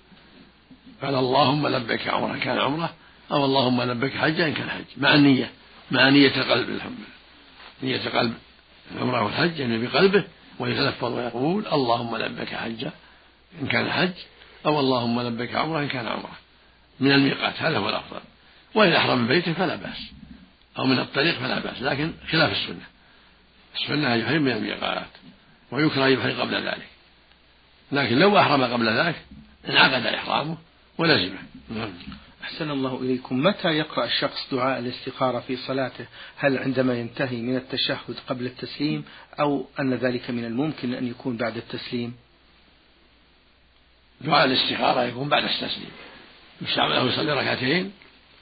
قال 1.02 1.16
اللهم 1.16 1.68
لبيك 1.68 2.08
عمرة 2.08 2.38
كان 2.38 2.58
عمرة 2.58 2.94
أو 3.32 3.46
اللهم 3.46 3.82
لبيك 3.82 4.14
حجا 4.14 4.48
إن 4.48 4.54
كان 4.54 4.70
حج. 4.70 4.86
مع 4.98 5.14
النية 5.14 5.52
مع 5.92 6.10
نية 6.10 6.42
قلب 6.42 6.70
الحمد 6.70 6.98
نية 7.84 8.10
قلب 8.10 8.34
العمرة 8.92 9.24
والحج 9.24 9.60
يعني 9.60 9.88
بقلبه. 9.88 10.24
ويتلفظ 10.60 11.14
ويقول 11.14 11.68
اللهم 11.68 12.18
لبيك 12.18 12.56
حجا 12.56 12.92
إن 13.62 13.68
كان 13.68 13.92
حج 13.92 14.14
أو 14.66 14.80
اللهم 14.80 15.22
لبيك 15.22 15.56
عمرة 15.56 15.80
إن 15.80 15.88
كان 15.88 16.08
عمرة. 16.08 16.38
من 17.00 17.12
الميقات. 17.12 17.54
هذا 17.58 17.78
هو 17.78 17.90
الأفضل. 17.90 18.20
وإن 18.76 18.94
أحرم 18.94 19.28
بيته 19.28 19.54
فلا 19.54 19.76
بأس. 19.76 20.12
أو 20.80 20.86
من 20.86 21.00
الطريق 21.00 21.40
فلا 21.40 21.60
بأس 21.60 21.82
لكن 21.82 22.14
خلاف 22.32 22.52
السنة. 22.52 22.86
السنة 23.76 24.14
أن 24.14 24.20
يحرم 24.20 24.42
من 24.42 24.52
الميقات 24.52 25.08
ويكره 25.72 26.08
أن 26.08 26.12
يحرم 26.12 26.42
قبل 26.42 26.56
ذلك. 26.56 26.88
لكن 27.92 28.20
لو 28.20 28.40
أحرم 28.40 28.64
قبل 28.64 28.90
ذلك 28.90 29.16
انعقد 29.70 30.06
إحرامه 30.06 30.58
ولزمه. 30.98 31.40
نعم. 31.70 31.94
أحسن 32.44 32.72
الله 32.72 33.02
إليكم. 33.02 33.44
متى 33.44 33.68
يقرأ 33.68 34.06
الشخص 34.06 34.48
دعاء 34.52 34.80
الاستخارة 34.80 35.40
في 35.40 35.58
صلاته؟ 35.58 36.06
هل 36.38 36.58
عندما 36.58 36.94
ينتهي 36.94 37.42
من 37.42 37.56
التشهد 37.56 38.16
قبل 38.28 38.46
التسليم 38.46 39.04
أو 39.40 39.66
أن 39.80 39.94
ذلك 39.94 40.30
من 40.30 40.46
الممكن 40.46 40.94
أن 40.94 41.08
يكون 41.08 41.38
بعد 41.38 41.58
التسليم؟ 41.58 42.14
دعاء 44.22 44.46
الاستخارة 44.46 45.04
يكون 45.04 45.30
بعد 45.30 45.44
التسليم. 45.44 45.92
يشرع 46.62 46.88
له 46.88 47.14
يصلي 47.14 47.34
ركعتين 47.34 47.92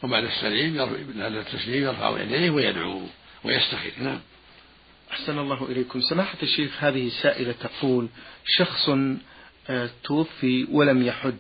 وبعد 0.03 0.23
السليم 0.23 0.75
بعد 1.15 1.33
التسليم 1.33 1.83
يرفع 1.83 2.21
يديه 2.21 2.49
ويدعو 2.49 3.01
ويستخير. 3.43 3.91
نعم. 4.01 4.19
أحسن 5.12 5.39
الله 5.39 5.65
إليكم. 5.65 6.01
سماحة 6.01 6.38
الشيخ 6.43 6.83
هذه 6.83 7.09
سائلة 7.09 7.51
تقول 7.51 8.07
شخص 8.45 8.89
آه، 9.69 9.89
توفي 10.03 10.67
ولم 10.71 11.03
يحج 11.03 11.33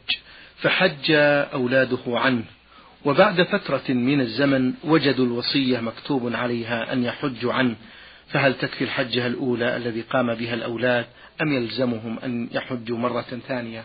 فحج 0.57 1.11
أولاده 1.53 1.99
عنه 2.07 2.43
وبعد 3.05 3.43
فترة 3.43 3.93
من 3.93 4.21
الزمن 4.21 4.73
وجدوا 4.83 5.25
الوصية 5.25 5.79
مكتوب 5.79 6.35
عليها 6.35 6.93
أن 6.93 7.03
يحجوا 7.03 7.53
عنه 7.53 7.75
فهل 8.27 8.53
تكفي 8.53 8.83
الحجة 8.83 9.27
الأولى 9.27 9.77
الذي 9.77 10.01
قام 10.01 10.35
بها 10.35 10.53
الأولاد 10.53 11.05
أم 11.41 11.53
يلزمهم 11.53 12.19
أن 12.19 12.49
يحجوا 12.51 12.97
مرة 12.97 13.39
ثانية؟ 13.47 13.83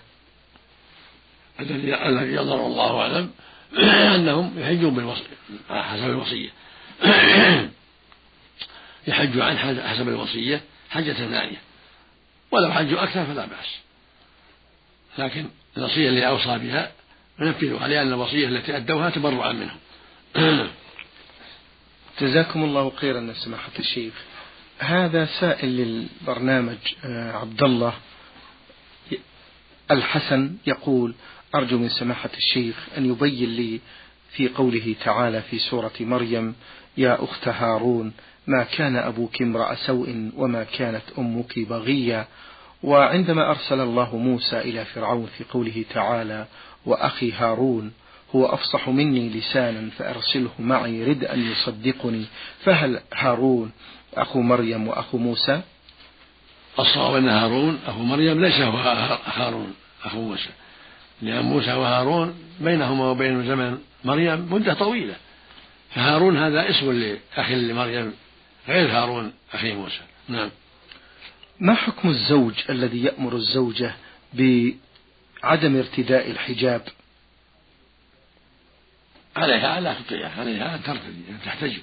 الذي 1.60 2.34
يظهر 2.34 2.66
الله 2.66 3.00
أعلم 3.00 3.30
أنهم 4.14 4.58
يحجون 4.58 5.14
حسب 5.70 6.04
الوصية. 6.04 6.50
يحجوا 9.08 9.44
عن 9.44 9.58
حسب 9.58 10.08
الوصية 10.08 10.60
حجة 10.90 11.12
ثانية. 11.12 11.56
ولو 12.50 12.72
حجوا 12.72 13.02
أكثر 13.02 13.26
فلا 13.26 13.46
بأس. 13.46 13.78
لكن 15.18 15.48
الوصية 15.76 16.08
اللي 16.08 16.26
أوصى 16.26 16.58
بها 16.58 16.92
ننفذها 17.38 17.88
لأن 17.88 18.08
الوصية 18.08 18.48
التي 18.48 18.76
أدوها 18.76 19.10
تبرعا 19.10 19.52
منهم 19.52 19.78
جزاكم 22.20 22.64
الله 22.64 22.92
خيرا 22.96 23.32
سماحة 23.32 23.72
الشيخ. 23.78 24.14
هذا 24.78 25.26
سائل 25.40 25.68
للبرنامج 25.68 26.78
آه، 27.04 27.32
عبد 27.32 27.62
الله 27.62 27.94
الحسن 29.90 30.56
يقول 30.66 31.14
أرجو 31.55 31.79
من 31.79 31.88
سماحة 31.88 32.31
الشيخ 32.37 32.88
أن 32.99 33.11
يبين 33.11 33.51
لي 33.51 33.81
في 34.33 34.49
قوله 34.49 34.95
تعالى 35.05 35.43
في 35.43 35.59
سورة 35.59 35.93
مريم 36.01 36.55
يا 36.97 37.25
أخت 37.25 37.49
هارون 37.49 38.12
ما 38.47 38.64
كان 38.64 38.97
أبوك 38.97 39.43
امرأ 39.43 39.75
سوء 39.75 40.31
وما 40.37 40.64
كانت 40.64 41.03
أمك 41.19 41.59
بغيا 41.59 42.27
وعندما 42.83 43.51
أرسل 43.51 43.81
الله 43.81 44.17
موسى 44.17 44.61
إلى 44.61 44.85
فرعون 44.85 45.27
في 45.38 45.45
قوله 45.45 45.85
تعالى 45.95 46.47
وأخي 46.87 47.33
هارون 47.33 47.93
هو 48.35 48.47
أفصح 48.47 48.88
مني 48.88 49.29
لسانا 49.29 49.90
فأرسله 49.90 50.51
معي 50.59 51.05
رد 51.05 51.25
أن 51.25 51.53
يصدقني 51.53 52.25
فهل 52.64 53.01
هارون 53.14 53.73
أخو 54.14 54.40
مريم 54.40 54.88
وأخو 54.88 55.19
موسى؟ 55.19 55.61
الصواب 56.79 57.14
أن 57.17 57.29
هارون 57.29 57.79
أخو 57.87 58.03
مريم 58.03 58.40
ليس 58.40 58.61
هو 58.61 58.77
هارون 59.25 59.75
أخو 60.05 60.21
موسى. 60.21 60.51
لأن 61.22 61.44
موسى 61.44 61.72
وهارون 61.72 62.35
بينهما 62.61 63.11
وبين 63.11 63.46
زمن 63.46 63.79
مريم 64.05 64.53
مدة 64.53 64.74
طويلة. 64.74 65.16
فهارون 65.94 66.37
هذا 66.37 66.70
اسم 66.70 66.92
لأخ 66.92 67.50
لمريم 67.50 68.14
غير 68.68 68.90
هارون 68.90 69.33
أخي 69.53 69.72
موسى. 69.72 70.00
نعم. 70.29 70.50
ما 71.61 71.74
حكم 71.74 72.09
الزوج 72.09 72.55
الذي 72.70 73.05
يأمر 73.05 73.37
الزوجة 73.37 73.94
بعدم 74.33 75.77
ارتداء 75.77 76.31
الحجاب؟ 76.31 76.83
عليها 79.37 79.81
لا 79.81 79.94
تطيعها 79.94 80.40
عليها 80.40 80.74
أن 80.74 80.83
ترتدي 80.83 81.22
أن 81.31 81.38
تحتجب. 81.44 81.83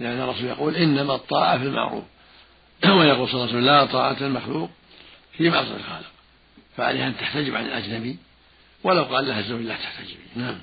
لأن 0.00 0.20
الرسول 0.20 0.44
يقول 0.44 0.76
إنما 0.76 1.14
الطاعة 1.14 1.58
في 1.58 1.64
المعروف. 1.64 2.04
ويقول 2.98 3.28
صلى 3.28 3.34
الله 3.34 3.48
عليه 3.48 3.52
وسلم 3.52 3.64
لا 3.64 3.84
طاعة 3.84 4.16
المخلوق 4.20 4.70
في 5.36 5.50
معصية 5.50 5.76
الخالق. 5.76 6.10
فعليها 6.76 7.06
أن 7.06 7.16
تحتجب 7.16 7.54
عن 7.54 7.64
الأجنبي. 7.64 8.16
ولو 8.84 9.02
قال 9.04 9.28
لها 9.28 9.40
الزوج 9.40 9.60
لا 9.60 9.74
تحتجبي 9.76 10.22
نعم. 10.36 10.58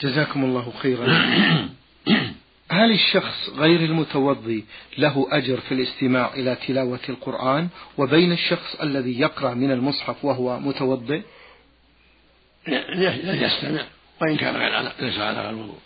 جزاكم 0.00 0.44
الله 0.44 0.72
خيرا. 0.82 1.06
هل 2.70 2.92
الشخص 2.92 3.50
غير 3.56 3.80
المتوضي 3.80 4.64
له 4.98 5.26
أجر 5.30 5.60
في 5.60 5.74
الاستماع 5.74 6.34
إلى 6.34 6.56
تلاوة 6.66 7.00
القرآن 7.08 7.68
وبين 7.98 8.32
الشخص 8.32 8.80
الذي 8.82 9.20
يقرأ 9.20 9.54
من 9.54 9.70
المصحف 9.70 10.24
وهو 10.24 10.60
متوضئ؟ 10.60 11.22
يستمع. 13.42 13.84
وإن 14.22 14.36
كان 14.36 14.56
غير 14.56 14.92
ليس 15.00 15.18
على 15.18 15.40
غير 15.40 15.50
الوضوء. 15.50 15.78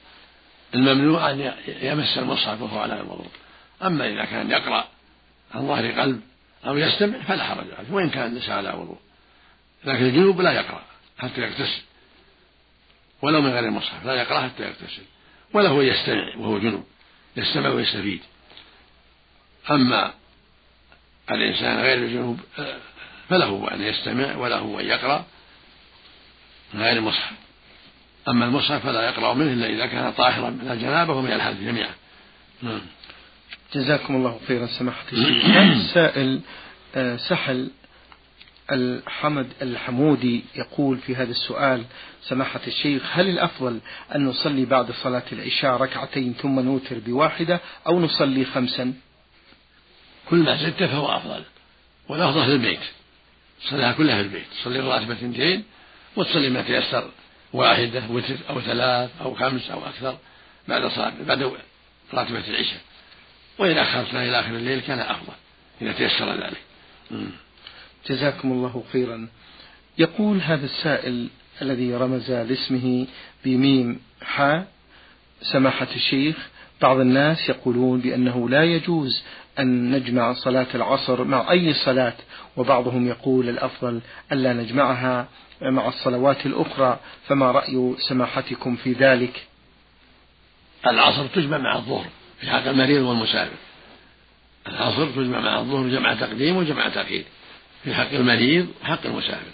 الممنوع 0.74 1.30
أن 1.30 1.52
يمس 1.82 2.18
المصحف 2.18 2.62
وهو 2.62 2.78
على 2.78 3.00
الوضوء. 3.00 3.30
أما 3.82 4.08
إذا 4.08 4.24
كان 4.24 4.50
يقرأ 4.50 4.88
عن 5.54 5.66
ظهر 5.68 5.90
قلب 6.00 6.20
أو 6.66 6.76
يستمع 6.76 7.18
فلا 7.18 7.44
حرج 7.44 7.66
عليه 7.78 7.92
وإن 7.92 8.10
كان 8.10 8.34
ليس 8.34 8.48
على 8.48 8.70
وضوء. 8.70 8.98
لكن 9.84 10.04
الجنوب 10.04 10.40
لا 10.40 10.52
يقرأ. 10.52 10.82
حتى 11.20 11.40
يغتسل. 11.40 11.82
ولو 13.22 13.40
من 13.40 13.50
غير 13.50 13.64
المصحف 13.64 14.04
لا 14.04 14.14
يقرأ 14.14 14.40
حتى 14.40 14.62
يغتسل. 14.62 15.02
ولا 15.52 15.68
هو 15.68 15.80
يستمع 15.80 16.36
وهو 16.36 16.58
جنوب 16.58 16.84
يستمع 17.36 17.68
ويستفيد. 17.68 18.20
أما 19.70 20.12
الإنسان 21.30 21.80
غير 21.80 21.98
الجنوب 21.98 22.40
فله 23.28 23.74
أن 23.74 23.82
يستمع 23.82 24.36
وله 24.36 24.80
أن 24.80 24.86
يقرأ 24.86 25.24
من 26.74 26.82
غير 26.82 26.96
المصحف 26.96 27.32
أما 28.28 28.44
المصحف 28.44 28.86
فلا 28.86 29.02
يقرأ 29.02 29.34
منه 29.34 29.52
إلا 29.52 29.66
إذا 29.66 29.86
كان 29.86 30.12
طاهرا 30.12 30.50
من 30.50 30.70
الجنابة 30.70 31.12
ومن 31.12 31.32
الحدث 31.32 31.60
جميعا. 31.60 31.94
نعم. 32.62 32.80
جزاكم 33.74 34.16
الله 34.16 34.40
خيرا 34.48 34.66
سماحة 34.66 35.04
الشيخ. 35.12 35.44
السائل 35.80 36.40
آه، 36.94 37.16
سحل 37.16 37.70
الحمد 38.72 39.46
الحمودي 39.62 40.44
يقول 40.54 40.98
في 40.98 41.16
هذا 41.16 41.30
السؤال 41.30 41.84
سماحة 42.22 42.60
الشيخ 42.66 43.02
هل 43.12 43.28
الأفضل 43.28 43.80
أن 44.14 44.26
نصلي 44.26 44.64
بعد 44.64 44.92
صلاة 44.92 45.22
العشاء 45.32 45.76
ركعتين 45.76 46.34
ثم 46.42 46.60
نوتر 46.60 46.98
بواحدة 46.98 47.60
أو 47.86 48.00
نصلي 48.00 48.44
خمسا؟ 48.44 48.94
كل 50.30 50.36
ما 50.36 50.56
زدت 50.56 50.82
فهو 50.82 51.16
أفضل 51.16 51.42
والأفضل 52.08 52.44
في 52.44 52.52
البيت. 52.52 52.80
صليها 53.62 53.92
كلها 53.92 54.16
في 54.16 54.20
البيت 54.22 54.46
تصلي 54.60 54.78
الراتبة 54.78 55.12
اثنتين 55.12 55.64
وتصلي 56.16 56.50
ما 56.50 56.62
تيسر 56.62 57.10
واحدة 57.52 58.02
وتر 58.10 58.36
أو 58.50 58.60
ثلاث 58.60 59.10
أو 59.20 59.34
خمس 59.34 59.70
أو 59.70 59.86
أكثر 59.86 60.18
بعد 60.68 60.86
صلاة 60.86 61.12
بعد 61.26 61.52
راتبة 62.14 62.48
العشاء. 62.48 62.80
وإن 63.58 63.78
أخرتنا 63.78 64.24
إلى 64.24 64.40
آخر 64.40 64.50
الليل 64.50 64.80
كان 64.80 64.98
أفضل 64.98 65.32
إذا 65.82 65.92
تيسر 65.92 66.34
ذلك. 66.34 66.60
جزاكم 68.08 68.52
الله 68.52 68.84
خيرا. 68.92 69.28
يقول 69.98 70.40
هذا 70.40 70.64
السائل 70.64 71.28
الذي 71.62 71.94
رمز 71.94 72.30
لاسمه 72.30 73.06
بميم 73.44 74.00
حاء 74.22 74.66
سماحة 75.42 75.88
الشيخ 75.96 76.36
بعض 76.82 77.00
الناس 77.00 77.48
يقولون 77.48 78.00
بأنه 78.00 78.48
لا 78.48 78.64
يجوز 78.64 79.22
أن 79.58 79.90
نجمع 79.90 80.32
صلاة 80.32 80.66
العصر 80.74 81.24
مع 81.24 81.50
أي 81.50 81.74
صلاة 81.74 82.14
وبعضهم 82.56 83.08
يقول 83.08 83.48
الأفضل 83.48 84.00
ألا 84.32 84.52
نجمعها 84.52 85.28
مع 85.62 85.88
الصلوات 85.88 86.46
الأخرى 86.46 86.98
فما 87.26 87.50
رأي 87.50 87.94
سماحتكم 87.98 88.76
في 88.76 88.92
ذلك؟ 88.92 89.46
العصر 90.86 91.26
تجمع 91.26 91.58
مع 91.58 91.76
الظهر 91.76 92.06
في 92.40 92.50
حق 92.50 92.66
المريض 92.66 93.02
والمسافر. 93.02 93.56
العصر 94.68 95.10
تجمع 95.10 95.40
مع 95.40 95.58
الظهر 95.58 95.88
جمع 95.88 96.14
تقديم 96.14 96.56
وجمع 96.56 96.88
تأخير. 96.88 97.24
في 97.84 97.94
حق 97.94 98.12
المريض 98.12 98.68
وحق 98.82 99.06
المسافر. 99.06 99.50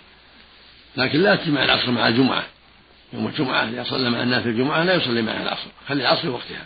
لكن 0.97 1.19
لا 1.19 1.37
تجمع 1.37 1.65
العصر 1.65 1.91
مع 1.91 2.09
الجمعة. 2.09 2.47
يوم 3.13 3.27
الجمعة 3.27 3.69
إذا 3.69 3.85
صلى 3.85 4.11
مع 4.11 4.23
الناس 4.23 4.47
الجمعة 4.47 4.85
لا 4.85 4.95
يصلي 4.95 5.23
معها 5.23 5.43
العصر. 5.43 5.69
خلي 5.89 6.03
العصر 6.03 6.31
وقتها. 6.31 6.65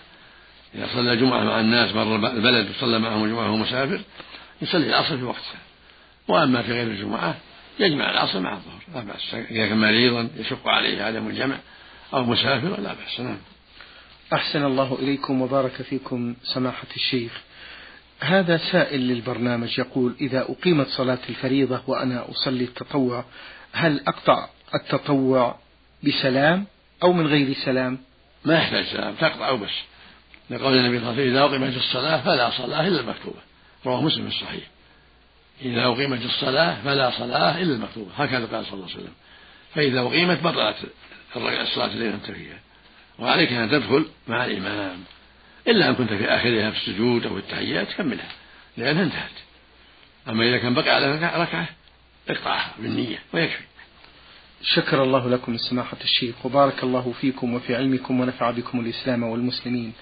إذا 0.74 0.88
صلى 0.94 1.12
الجمعة 1.12 1.44
مع 1.44 1.60
الناس 1.60 1.94
مر 1.94 2.16
البلد 2.16 2.70
وصلى 2.70 2.98
معهم 2.98 3.24
الجمعة 3.24 3.44
وهو 3.44 3.56
مسافر 3.56 4.00
يصلي 4.62 4.86
العصر 4.86 5.16
في 5.16 5.22
وقتها. 5.22 5.60
وأما 6.28 6.62
في 6.62 6.72
غير 6.72 6.86
الجمعة 6.86 7.36
يجمع 7.78 8.10
العصر 8.10 8.40
مع 8.40 8.52
الظهر. 8.52 8.80
لا 8.94 9.00
بأس. 9.00 9.34
إذا 9.34 9.66
كان 9.66 9.80
مريضا 9.80 10.28
يشق 10.36 10.68
عليه 10.68 11.02
عدم 11.02 11.28
الجمع 11.28 11.56
أو 12.14 12.24
مسافر 12.24 12.80
لا 12.80 12.94
بأس. 12.94 13.20
نعم. 13.20 13.38
أحسن 14.32 14.64
الله 14.64 14.98
إليكم 15.02 15.42
وبارك 15.42 15.82
فيكم 15.82 16.34
سماحة 16.42 16.86
الشيخ. 16.96 17.32
هذا 18.20 18.56
سائل 18.56 19.00
للبرنامج 19.00 19.78
يقول 19.78 20.14
إذا 20.20 20.46
أقيمت 20.50 20.86
صلاة 20.88 21.18
الفريضة 21.28 21.82
وأنا 21.86 22.30
أصلي 22.30 22.64
التطوع 22.64 23.24
هل 23.72 24.00
أقطع 24.06 24.48
التطوع 24.74 25.58
بسلام 26.04 26.66
أو 27.02 27.12
من 27.12 27.26
غير 27.26 27.54
سلام؟ 27.64 27.98
ما 28.44 28.54
يحتاج 28.54 28.84
سلام 28.84 29.14
تقطع 29.14 29.54
بس. 29.54 29.70
لقول 30.50 30.74
النبي 30.74 30.98
صلى 30.98 31.10
الله 31.10 31.22
عليه 31.22 31.22
وسلم 31.22 31.36
إذا 31.36 31.44
أقيمت 31.44 31.76
الصلاة 31.76 32.22
فلا 32.22 32.50
صلاة 32.50 32.88
إلا 32.88 33.00
المكتوبة. 33.00 33.38
رواه 33.86 34.02
مسلم 34.02 34.28
في 34.28 34.36
الصحيح. 34.36 34.64
إذا 35.62 35.84
أقيمت 35.84 36.24
الصلاة 36.24 36.82
فلا 36.84 37.10
صلاة 37.10 37.62
إلا 37.62 37.74
المكتوبة. 37.74 38.10
هكذا 38.16 38.46
قال 38.46 38.64
صلى 38.64 38.74
الله 38.74 38.86
عليه 38.86 38.94
وسلم. 38.94 39.12
فإذا 39.74 40.00
أقيمت 40.00 40.42
بطلت 40.42 40.76
الصلاة 41.36 41.86
التي 41.86 42.08
أنت 42.08 42.30
فيها. 42.30 42.58
وعليك 43.18 43.52
أن 43.52 43.70
تدخل 43.70 44.06
مع 44.28 44.44
الإمام. 44.44 44.98
إلا 45.68 45.88
أن 45.88 45.94
كنت 45.94 46.12
في 46.12 46.24
آخرها 46.24 46.70
في 46.70 46.76
السجود 46.76 47.26
أو 47.26 47.38
التحيات 47.38 47.92
كملها 47.92 48.28
لأنها 48.76 49.02
انتهت. 49.02 49.30
أما 50.28 50.48
إذا 50.48 50.58
كان 50.58 50.74
بقي 50.74 50.90
على 50.90 51.14
ركعة 51.42 51.68
اقطعها 52.28 52.74
بالنية 52.78 53.18
ويكفي. 53.32 53.62
شكر 54.62 55.02
الله 55.02 55.28
لكم 55.28 55.56
سماحة 55.56 55.96
الشيخ 56.04 56.46
وبارك 56.46 56.82
الله 56.82 57.14
فيكم 57.20 57.54
وفي 57.54 57.76
علمكم 57.76 58.20
ونفع 58.20 58.50
بكم 58.50 58.80
الإسلام 58.80 59.22
والمسلمين. 59.22 59.92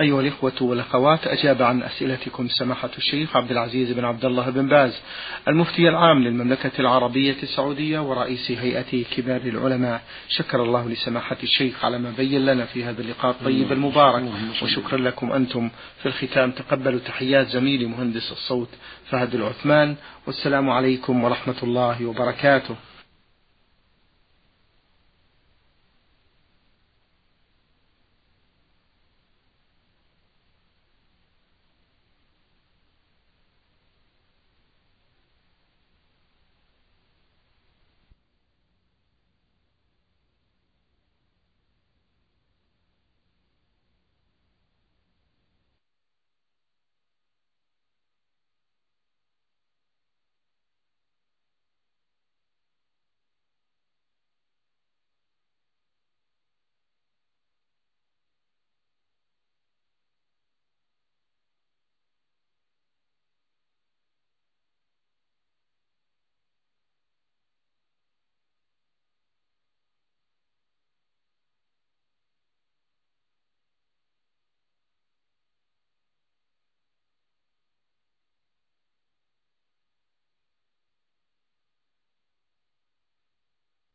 أيها 0.00 0.20
الإخوة 0.20 0.52
والأخوات 0.60 1.26
أجاب 1.26 1.62
عن 1.62 1.82
أسئلتكم 1.82 2.48
سماحة 2.48 2.90
الشيخ 2.98 3.36
عبد 3.36 3.50
العزيز 3.50 3.92
بن 3.92 4.04
عبد 4.04 4.24
الله 4.24 4.50
بن 4.50 4.68
باز 4.68 5.00
المفتي 5.48 5.88
العام 5.88 6.22
للمملكة 6.22 6.70
العربية 6.78 7.36
السعودية 7.42 7.98
ورئيس 7.98 8.50
هيئة 8.50 9.04
كبار 9.16 9.40
العلماء. 9.40 10.02
شكر 10.28 10.62
الله 10.62 10.88
لسماحة 10.88 11.36
الشيخ 11.42 11.84
على 11.84 11.98
ما 11.98 12.12
بين 12.16 12.46
لنا 12.46 12.64
في 12.64 12.84
هذا 12.84 13.00
اللقاء 13.00 13.30
الطيب 13.30 13.72
المبارك 13.72 14.22
وشكرا 14.62 14.98
لكم 14.98 15.32
أنتم. 15.32 15.70
في 16.02 16.06
الختام 16.06 16.50
تقبلوا 16.50 17.00
تحيات 17.00 17.46
زميلي 17.46 17.86
مهندس 17.86 18.32
الصوت 18.32 18.68
فهد 19.10 19.34
العثمان 19.34 19.96
والسلام 20.26 20.70
عليكم 20.70 21.24
ورحمة 21.24 21.56
الله 21.62 22.06
وبركاته. 22.06 22.76